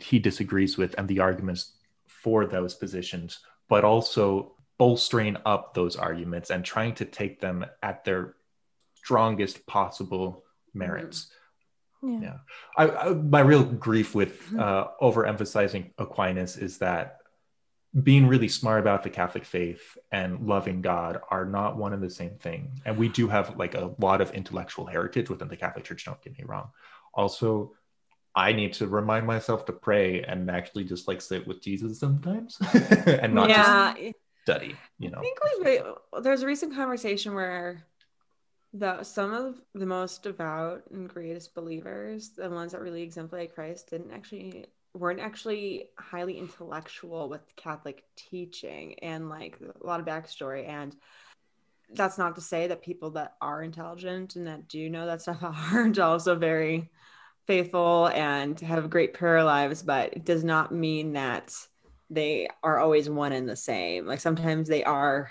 [0.00, 1.72] he disagrees with and the arguments
[2.06, 8.04] for those positions, but also bolstering up those arguments and trying to take them at
[8.04, 8.34] their
[8.94, 11.30] strongest possible merits.
[12.02, 12.20] Yeah.
[12.20, 12.36] yeah.
[12.76, 14.60] I, I, my real grief with mm-hmm.
[14.60, 17.18] uh, overemphasizing Aquinas is that
[18.02, 22.10] being really smart about the Catholic faith and loving God are not one and the
[22.10, 22.80] same thing.
[22.84, 26.20] And we do have like a lot of intellectual heritage within the Catholic Church, don't
[26.20, 26.70] get me wrong.
[27.14, 27.72] Also,
[28.34, 32.58] I need to remind myself to pray and actually just like sit with Jesus sometimes
[33.06, 33.94] and not yeah.
[33.94, 34.16] just
[34.46, 35.18] study you know.
[35.18, 37.84] i think we there's a recent conversation where
[38.72, 43.90] the some of the most devout and greatest believers the ones that really exemplify christ
[43.90, 44.66] didn't actually
[44.96, 50.66] weren't actually highly intellectual with catholic teaching and like a lot of backstory.
[50.66, 50.96] And
[51.94, 55.38] that's not to say that people that are intelligent and that do know that stuff
[55.72, 56.90] aren't also very
[57.46, 61.54] faithful and have great prayer lives but it does not mean that
[62.10, 64.06] they are always one and the same.
[64.06, 65.30] Like sometimes they are,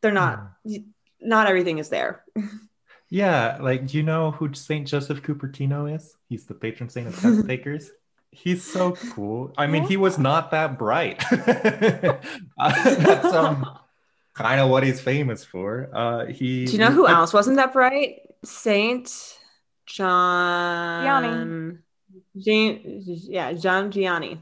[0.00, 0.84] they're not, mm.
[1.20, 2.24] not everything is there.
[3.10, 3.58] yeah.
[3.60, 4.86] Like, do you know who St.
[4.86, 6.16] Joseph Cupertino is?
[6.28, 7.90] He's the patron saint of test takers.
[8.30, 9.52] He's so cool.
[9.56, 11.24] I mean, he was not that bright.
[11.32, 12.18] uh,
[12.58, 13.78] that's um,
[14.34, 15.88] kind of what he's famous for.
[15.92, 16.66] Uh, he.
[16.66, 18.20] Do you know who else wasn't that bright?
[18.44, 19.10] Saint
[19.86, 21.78] John.
[22.36, 22.82] Vianney.
[23.28, 24.38] yeah, John Vianney.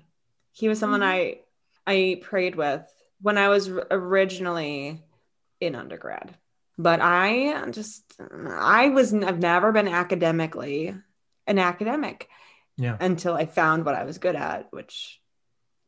[0.54, 1.38] He was someone mm-hmm.
[1.86, 2.82] I I prayed with
[3.20, 5.02] when I was originally
[5.60, 6.34] in undergrad.
[6.78, 10.94] but I just I was I've never been academically
[11.46, 12.28] an academic.
[12.76, 12.96] Yeah.
[12.98, 15.20] Until I found what I was good at, which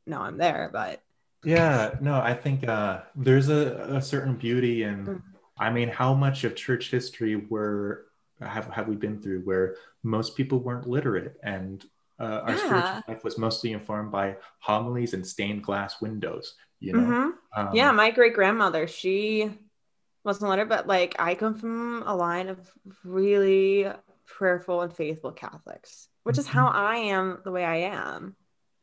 [0.06, 1.02] now I'm there, but
[1.44, 5.22] yeah, no, I think uh, there's a, a certain beauty and mm.
[5.58, 8.06] I mean, how much of church history were
[8.40, 11.84] have have we been through where most people weren't literate and
[12.18, 12.56] uh, our yeah.
[12.56, 16.54] spiritual life was mostly informed by homilies and stained glass windows.
[16.80, 17.60] You know, mm-hmm.
[17.60, 19.50] um, yeah, my great grandmother, she
[20.24, 22.58] wasn't a letter, but like I come from a line of
[23.04, 23.86] really
[24.26, 26.40] prayerful and faithful Catholics, which mm-hmm.
[26.40, 28.36] is how I am the way I am.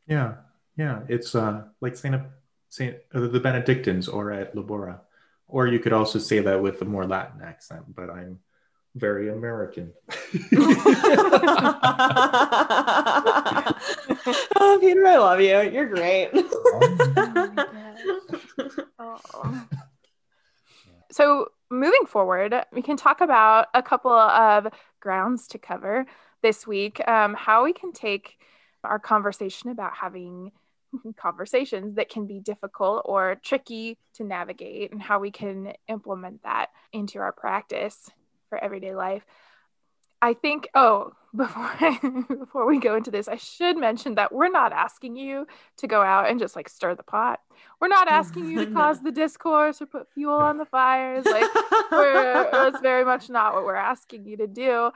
[0.06, 0.34] Yeah,
[0.76, 2.20] yeah, it's uh like Saint
[2.68, 5.00] Saint uh, the Benedictines ora et labora,
[5.46, 7.94] or you could also say that with a more Latin accent.
[7.94, 8.40] But I'm
[8.94, 9.92] very American.
[14.56, 15.60] oh, Peter, I love you.
[15.70, 16.30] You're great.
[18.98, 19.66] oh.
[21.10, 24.66] So, moving forward, we can talk about a couple of
[24.98, 26.06] grounds to cover
[26.42, 27.00] this week.
[27.06, 28.36] Um, how we can take
[28.82, 30.50] our conversation about having
[31.16, 36.70] conversations that can be difficult or tricky to navigate and how we can implement that
[36.92, 38.10] into our practice
[38.48, 39.24] for everyday life.
[40.24, 44.48] I think, oh, before I, before we go into this, I should mention that we're
[44.48, 45.46] not asking you
[45.78, 47.40] to go out and just like stir the pot.
[47.80, 51.26] We're not asking you to cause the discourse or put fuel on the fires.
[51.26, 51.52] Like,
[51.90, 54.92] we're, that's very much not what we're asking you to do.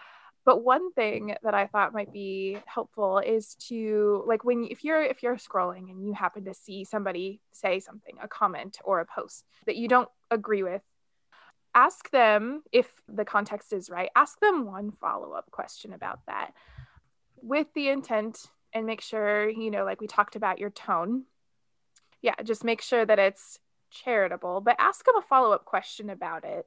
[0.47, 5.03] But one thing that I thought might be helpful is to like when if you're
[5.03, 9.05] if you're scrolling and you happen to see somebody say something, a comment or a
[9.05, 10.81] post that you don't agree with
[11.75, 16.53] ask them if the context is right ask them one follow-up question about that
[17.43, 21.25] with the intent and make sure you know like we talked about your tone.
[22.23, 23.59] Yeah just make sure that it's
[23.91, 26.67] charitable but ask them a follow-up question about it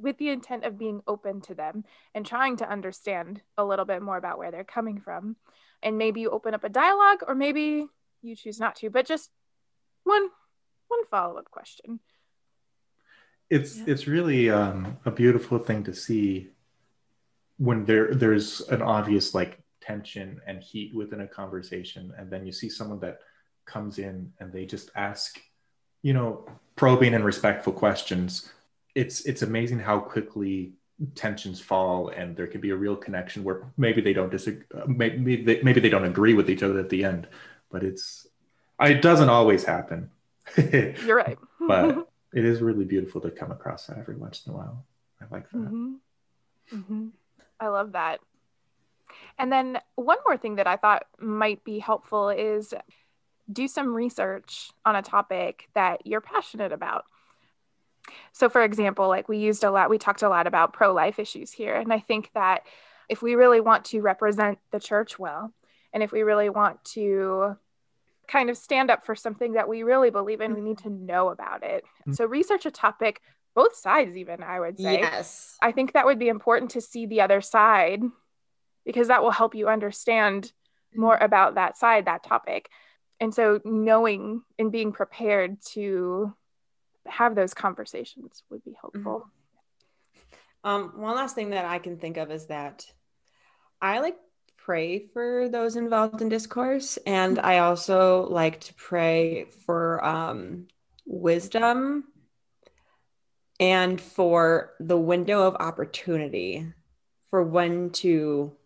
[0.00, 1.84] with the intent of being open to them
[2.14, 5.36] and trying to understand a little bit more about where they're coming from.
[5.82, 7.86] And maybe you open up a dialogue or maybe
[8.22, 9.30] you choose not to but just
[10.04, 10.28] one
[10.88, 12.00] one follow-up question
[13.50, 13.84] it's yeah.
[13.86, 16.50] it's really um, a beautiful thing to see
[17.58, 22.52] when there there's an obvious like tension and heat within a conversation and then you
[22.52, 23.20] see someone that
[23.64, 25.40] comes in and they just ask
[26.02, 28.52] you know probing and respectful questions.
[28.94, 30.72] It's it's amazing how quickly
[31.14, 35.44] tensions fall and there can be a real connection where maybe they don't disagree maybe
[35.44, 37.28] they, maybe they don't agree with each other at the end
[37.70, 38.26] but it's
[38.80, 40.10] it doesn't always happen.
[40.56, 41.38] You're right.
[41.66, 42.05] But
[42.36, 44.84] it is really beautiful to come across that every once in a while.
[45.22, 45.56] I like that.
[45.56, 45.94] Mm-hmm.
[46.70, 47.06] Mm-hmm.
[47.58, 48.20] I love that.
[49.38, 52.74] And then one more thing that I thought might be helpful is
[53.50, 57.06] do some research on a topic that you're passionate about.
[58.32, 61.18] So, for example, like we used a lot, we talked a lot about pro life
[61.18, 61.74] issues here.
[61.74, 62.64] And I think that
[63.08, 65.54] if we really want to represent the church well,
[65.94, 67.56] and if we really want to
[68.28, 71.28] kind of stand up for something that we really believe in, we need to know
[71.28, 71.84] about it.
[72.02, 72.12] Mm-hmm.
[72.12, 73.20] So research a topic,
[73.54, 75.00] both sides, even I would say.
[75.00, 75.56] Yes.
[75.60, 78.02] I think that would be important to see the other side
[78.84, 80.52] because that will help you understand
[80.94, 82.68] more about that side, that topic.
[83.20, 86.34] And so knowing and being prepared to
[87.06, 89.28] have those conversations would be helpful.
[90.64, 90.68] Mm-hmm.
[90.68, 92.84] Um, one last thing that I can think of is that
[93.80, 94.16] I like
[94.66, 96.98] pray for those involved in discourse.
[97.06, 100.66] And I also like to pray for um,
[101.06, 102.04] wisdom
[103.60, 106.66] and for the window of opportunity
[107.30, 108.56] for when to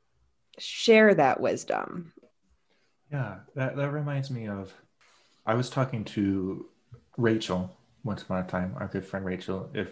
[0.59, 2.15] share that wisdom.
[3.13, 4.73] Yeah, that, that reminds me of
[5.45, 6.65] I was talking to
[7.19, 9.69] Rachel once upon a time, our good friend Rachel.
[9.75, 9.91] If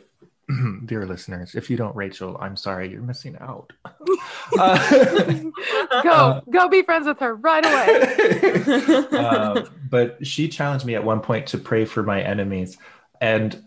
[0.87, 3.73] dear listeners, if you don't Rachel, I'm sorry, you're missing out.
[4.59, 5.31] uh,
[6.03, 9.07] go, uh, go be friends with her right away.
[9.19, 12.79] uh, but she challenged me at one point to pray for my enemies.
[13.21, 13.63] And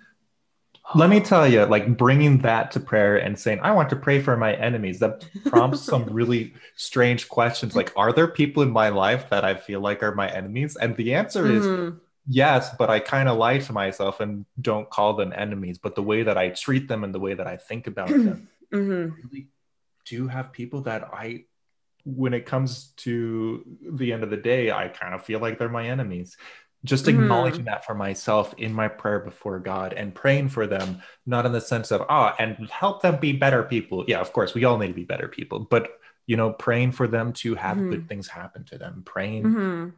[0.96, 4.22] let me tell you, like bringing that to prayer and saying, I want to pray
[4.22, 7.76] for my enemies, that prompts some really strange questions.
[7.76, 10.76] Like, are there people in my life that I feel like are my enemies?
[10.76, 14.90] And the answer is, mm yes, but I kind of lie to myself and don't
[14.90, 15.78] call them enemies.
[15.78, 18.48] But the way that I treat them and the way that I think about them
[18.74, 19.16] mm-hmm.
[19.28, 19.48] really
[20.06, 21.46] do have people that I,
[22.04, 25.70] when it comes to the end of the day, I kind of feel like they're
[25.70, 26.38] my enemies.
[26.84, 27.22] Just mm-hmm.
[27.22, 31.52] acknowledging that for myself in my prayer before God and praying for them, not in
[31.52, 34.04] the sense of, ah, oh, and help them be better people.
[34.08, 35.92] Yeah, of course, we all need to be better people, but
[36.26, 37.90] you know, praying for them to have mm-hmm.
[37.90, 39.90] good things happen to them, praying, mm-hmm.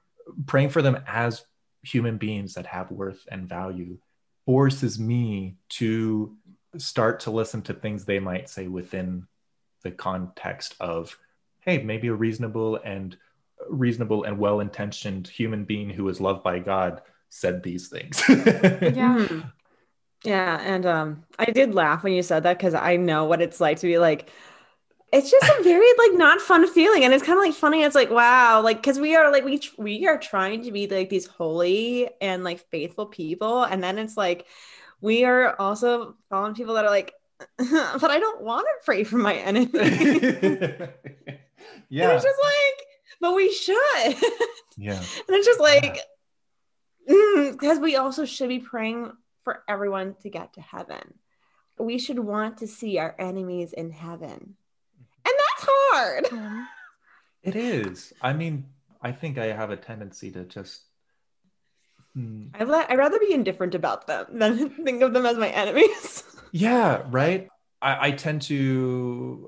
[0.46, 1.46] praying for them as
[1.84, 3.98] human beings that have worth and value
[4.46, 6.36] forces me to
[6.78, 9.28] start to listen to things they might say within
[9.84, 11.18] the context of
[11.60, 13.18] hey maybe a reasonable and
[13.70, 19.40] reasonable and well-intentioned human being who is loved by god said these things yeah hmm.
[20.24, 23.62] yeah and um i did laugh when you said that because i know what it's
[23.62, 24.30] like to be like
[25.14, 27.96] it's just a very like not fun feeling and it's kind of like funny it's
[27.96, 31.28] like wow like because we are like we we are trying to be like these
[31.28, 34.46] holy and like faithful people and then it's like
[35.00, 37.14] we are also following people that are like
[37.58, 39.80] but i don't want to pray for my enemy yeah
[42.04, 42.88] and it's just like
[43.24, 44.16] but we should.
[44.76, 44.98] Yeah.
[44.98, 46.00] And it's just like
[47.06, 49.12] because mm, we also should be praying
[49.44, 51.14] for everyone to get to heaven.
[51.78, 54.56] We should want to see our enemies in heaven
[55.68, 56.28] hard.
[57.44, 58.14] It is.
[58.22, 58.66] I mean,
[59.02, 60.82] I think I have a tendency to just.
[62.14, 62.48] Hmm.
[62.54, 66.24] I let, I'd rather be indifferent about them than think of them as my enemies.
[66.52, 67.50] yeah, right.
[67.82, 69.48] I, I tend to.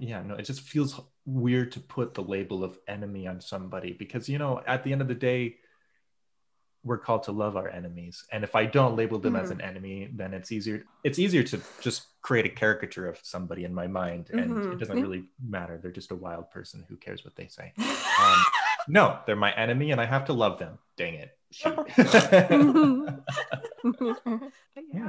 [0.00, 4.28] Yeah, no, it just feels weird to put the label of enemy on somebody because,
[4.28, 5.56] you know, at the end of the day,
[6.84, 8.24] we're called to love our enemies.
[8.32, 9.44] And if i don't label them mm-hmm.
[9.44, 13.64] as an enemy then it's easier it's easier to just create a caricature of somebody
[13.64, 14.72] in my mind and mm-hmm.
[14.72, 15.78] it doesn't really matter.
[15.80, 17.72] They're just a wild person who cares what they say.
[18.20, 18.42] Um,
[18.88, 20.78] no they're my enemy and i have to love them.
[20.96, 21.80] Dang it yeah,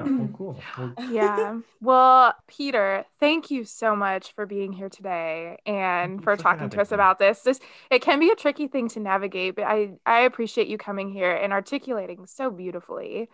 [0.03, 0.59] well, cool.
[0.77, 1.59] Well, yeah.
[1.81, 6.91] Well, Peter, thank you so much for being here today and for talking to us
[6.93, 7.41] about this.
[7.41, 7.59] This
[7.91, 11.35] it can be a tricky thing to navigate, but I I appreciate you coming here
[11.35, 13.29] and articulating so beautifully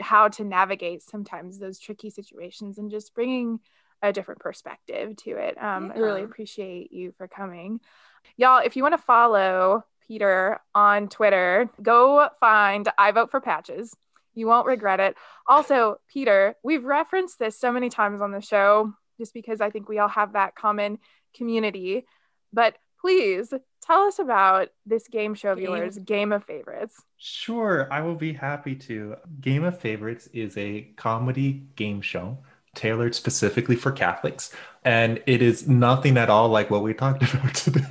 [0.00, 3.60] how to navigate sometimes those tricky situations and just bringing
[4.02, 5.62] a different perspective to it.
[5.62, 5.92] Um, yeah.
[5.94, 7.80] I really appreciate you for coming.
[8.36, 11.70] Y'all, if you want to follow Peter on Twitter.
[11.80, 13.96] Go find I Vote for Patches.
[14.34, 15.14] You won't regret it.
[15.46, 19.88] Also, Peter, we've referenced this so many times on the show just because I think
[19.88, 20.98] we all have that common
[21.32, 22.06] community.
[22.52, 23.54] But please
[23.86, 27.00] tell us about this game show of yours, Game of Favorites.
[27.16, 29.14] Sure, I will be happy to.
[29.40, 32.36] Game of Favorites is a comedy game show
[32.74, 34.54] tailored specifically for Catholics.
[34.82, 37.82] And it is nothing at all like what we talked about today.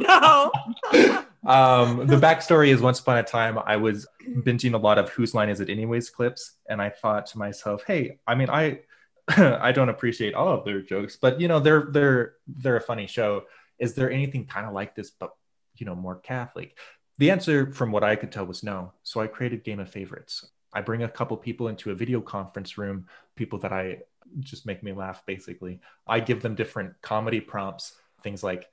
[0.00, 0.50] no.
[1.46, 5.34] um, the backstory is once upon a time, I was binging a lot of Whose
[5.34, 6.52] Line Is It Anyways clips.
[6.68, 8.80] And I thought to myself, hey, I mean, I.
[9.36, 13.06] I don't appreciate all of their jokes, but you know they're they're they're a funny
[13.06, 13.42] show.
[13.78, 15.34] Is there anything kind of like this, but
[15.76, 16.78] you know more Catholic?
[17.18, 18.92] The answer, from what I could tell, was no.
[19.02, 20.46] So I created Game of Favorites.
[20.72, 23.98] I bring a couple people into a video conference room, people that I
[24.40, 25.80] just make me laugh, basically.
[26.06, 28.68] I give them different comedy prompts, things like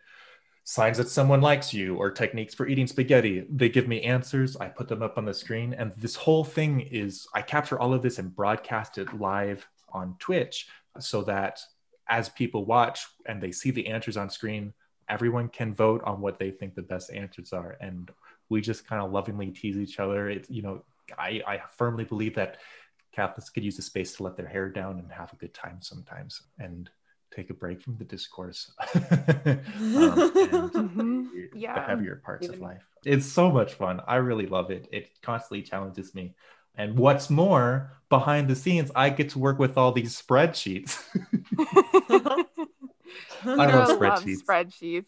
[0.63, 3.45] signs that someone likes you or techniques for eating spaghetti.
[3.49, 5.73] They give me answers, I put them up on the screen.
[5.73, 10.15] And this whole thing is I capture all of this and broadcast it live on
[10.19, 10.67] Twitch
[10.99, 11.61] so that
[12.09, 14.73] as people watch and they see the answers on screen,
[15.07, 17.77] everyone can vote on what they think the best answers are.
[17.79, 18.09] And
[18.49, 20.29] we just kind of lovingly tease each other.
[20.29, 20.83] It's, you know,
[21.17, 22.57] I, I firmly believe that
[23.15, 25.77] Catholics could use a space to let their hair down and have a good time
[25.81, 26.89] sometimes and
[27.33, 29.01] take a break from the discourse um,
[29.79, 31.25] mm-hmm.
[31.53, 31.75] yeah.
[31.75, 32.83] the heavier parts of life.
[33.05, 34.01] It's so much fun.
[34.07, 34.87] I really love it.
[34.91, 36.33] It constantly challenges me.
[36.77, 41.01] And what's more, behind the scenes, I get to work with all these spreadsheets.
[43.45, 44.41] I love spreadsheets.
[44.43, 45.05] Love spreadsheets.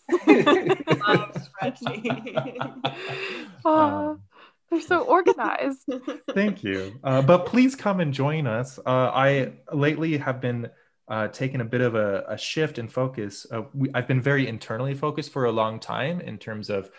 [1.02, 3.66] I love spreadsheets.
[3.66, 4.22] um,
[4.70, 5.86] they're so organized.
[6.34, 7.00] Thank you.
[7.04, 8.80] Uh, but please come and join us.
[8.80, 10.70] Uh, I lately have been
[11.08, 13.46] uh, taking a bit of a, a shift in focus.
[13.52, 16.90] Uh, we, I've been very internally focused for a long time in terms of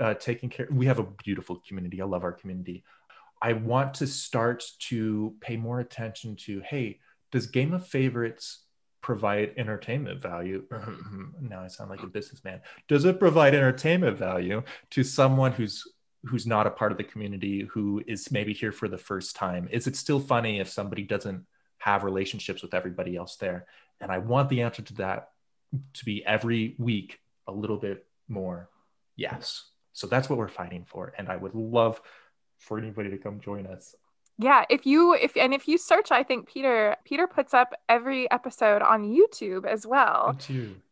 [0.00, 0.68] uh, taking care.
[0.70, 2.02] We have a beautiful community.
[2.02, 2.84] I love our community.
[3.40, 7.00] I want to start to pay more attention to hey,
[7.32, 8.64] does Game of Favorites
[9.00, 10.64] provide entertainment value?
[11.40, 12.60] now I sound like a businessman.
[12.88, 15.84] Does it provide entertainment value to someone who's
[16.26, 19.68] who's not a part of the community who is maybe here for the first time
[19.70, 21.44] is it still funny if somebody doesn't
[21.78, 23.66] have relationships with everybody else there?
[24.00, 25.30] And i want the answer to that
[25.94, 28.68] to be every week a little bit more
[29.16, 29.64] yes.
[29.92, 32.00] So that's what we're fighting for and i would love
[32.58, 33.94] for anybody to come join us.
[34.38, 38.30] Yeah if you if and if you search i think peter peter puts up every
[38.30, 40.36] episode on youtube as well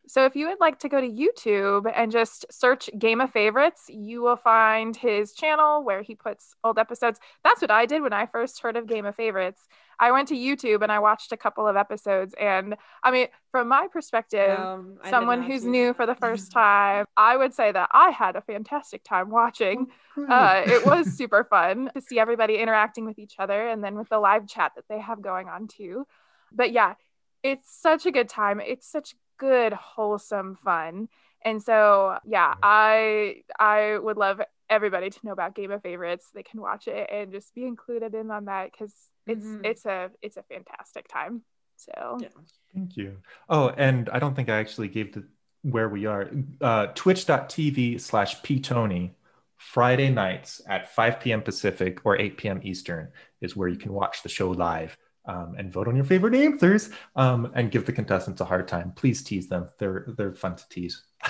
[0.07, 3.85] So if you would like to go to YouTube and just search Game of Favorites,
[3.89, 7.19] you will find his channel where he puts old episodes.
[7.43, 9.67] That's what I did when I first heard of Game of Favorites.
[9.99, 12.35] I went to YouTube and I watched a couple of episodes.
[12.39, 17.37] And I mean, from my perspective, um, someone who's new for the first time, I
[17.37, 19.87] would say that I had a fantastic time watching.
[20.19, 23.97] Oh, uh, it was super fun to see everybody interacting with each other and then
[23.97, 26.07] with the live chat that they have going on too.
[26.53, 26.95] But yeah,
[27.43, 28.61] it's such a good time.
[28.61, 31.09] It's such good, wholesome fun.
[31.45, 36.31] And so, yeah, I I would love everybody to know about Game of Favorites.
[36.35, 38.95] They can watch it and just be included in on that because
[39.27, 39.65] it's mm-hmm.
[39.65, 41.43] it's a it's a fantastic time.
[41.77, 42.29] So yeah.
[42.75, 43.19] thank you.
[43.49, 45.25] Oh, and I don't think I actually gave the
[45.63, 46.31] where we are.
[46.61, 49.13] Uh, Twitch.tv slash ptony
[49.57, 51.41] Friday nights at 5 p.m.
[51.41, 52.61] Pacific or 8 p.m.
[52.63, 53.09] Eastern
[53.41, 54.97] is where you can watch the show live
[55.27, 58.93] um, and vote on your favorite answers um, and give the contestants a hard time.
[58.93, 59.69] Please tease them.
[59.79, 61.03] They're they're fun to tease.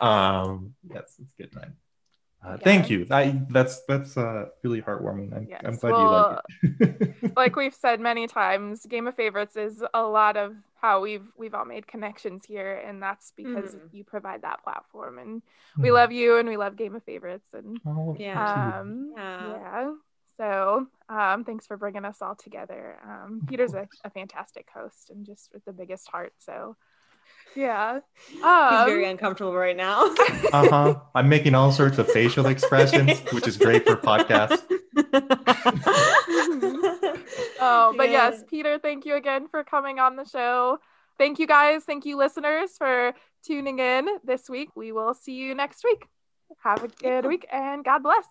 [0.00, 1.76] um, yes, it's good time.
[2.44, 2.56] Uh, yeah.
[2.64, 3.06] Thank you.
[3.10, 5.36] I, that's that's uh, really heartwarming.
[5.36, 5.60] I'm, yes.
[5.64, 7.36] I'm glad well, you like it.
[7.36, 11.54] like we've said many times, Game of Favorites is a lot of how we've we've
[11.54, 13.80] all made connections here, and that's because mm.
[13.92, 15.18] you provide that platform.
[15.18, 15.42] And
[15.76, 15.82] mm.
[15.82, 19.48] we love you, and we love Game of Favorites, and oh, yeah, um, yeah.
[19.48, 19.90] yeah.
[20.38, 22.96] So um, thanks for bringing us all together.
[23.04, 26.32] Um, Peter's a, a, fantastic host and just with the biggest heart.
[26.38, 26.76] So
[27.56, 28.00] yeah,
[28.44, 30.04] um, he's very uncomfortable right now.
[30.52, 30.94] uh huh.
[31.14, 34.62] I'm making all sorts of facial expressions, which is great for podcasts.
[37.60, 40.78] oh, but yes, Peter, thank you again for coming on the show.
[41.18, 41.82] Thank you guys.
[41.82, 43.12] Thank you, listeners, for
[43.44, 44.70] tuning in this week.
[44.76, 46.06] We will see you next week.
[46.62, 48.24] Have a good week and God bless.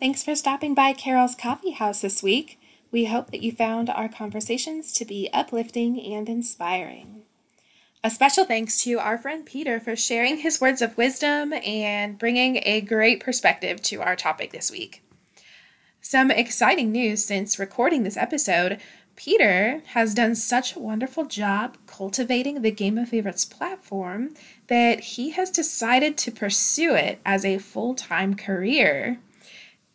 [0.00, 2.58] Thanks for stopping by Carol's Coffee House this week.
[2.90, 7.24] We hope that you found our conversations to be uplifting and inspiring.
[8.02, 12.62] A special thanks to our friend Peter for sharing his words of wisdom and bringing
[12.64, 15.02] a great perspective to our topic this week.
[16.00, 18.80] Some exciting news since recording this episode.
[19.16, 24.32] Peter has done such a wonderful job cultivating the Game of Favorites platform
[24.68, 29.18] that he has decided to pursue it as a full time career.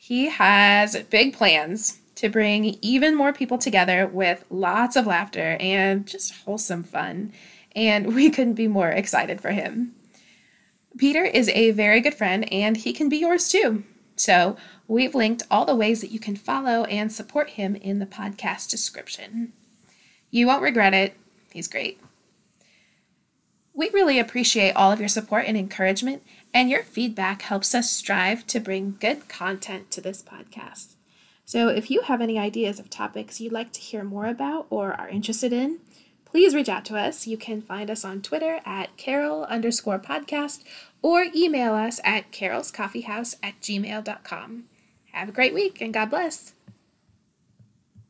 [0.06, 6.06] He has big plans to bring even more people together with lots of laughter and
[6.06, 7.34] just wholesome fun,
[7.76, 9.96] and we couldn't be more excited for him.
[10.96, 13.84] Peter is a very good friend and he can be yours too.
[14.16, 18.06] So, we've linked all the ways that you can follow and support him in the
[18.06, 19.54] podcast description.
[20.30, 21.16] You won't regret it.
[21.52, 22.00] He's great.
[23.74, 26.22] We really appreciate all of your support and encouragement,
[26.56, 30.94] and your feedback helps us strive to bring good content to this podcast.
[31.44, 34.94] So if you have any ideas of topics you'd like to hear more about or
[34.94, 35.80] are interested in,
[36.24, 37.28] please reach out to us.
[37.28, 40.64] You can find us on Twitter at Carol underscore podcast
[41.02, 44.64] or email us at carolscoffeehouse at gmail.com.
[45.12, 46.55] Have a great week and God bless.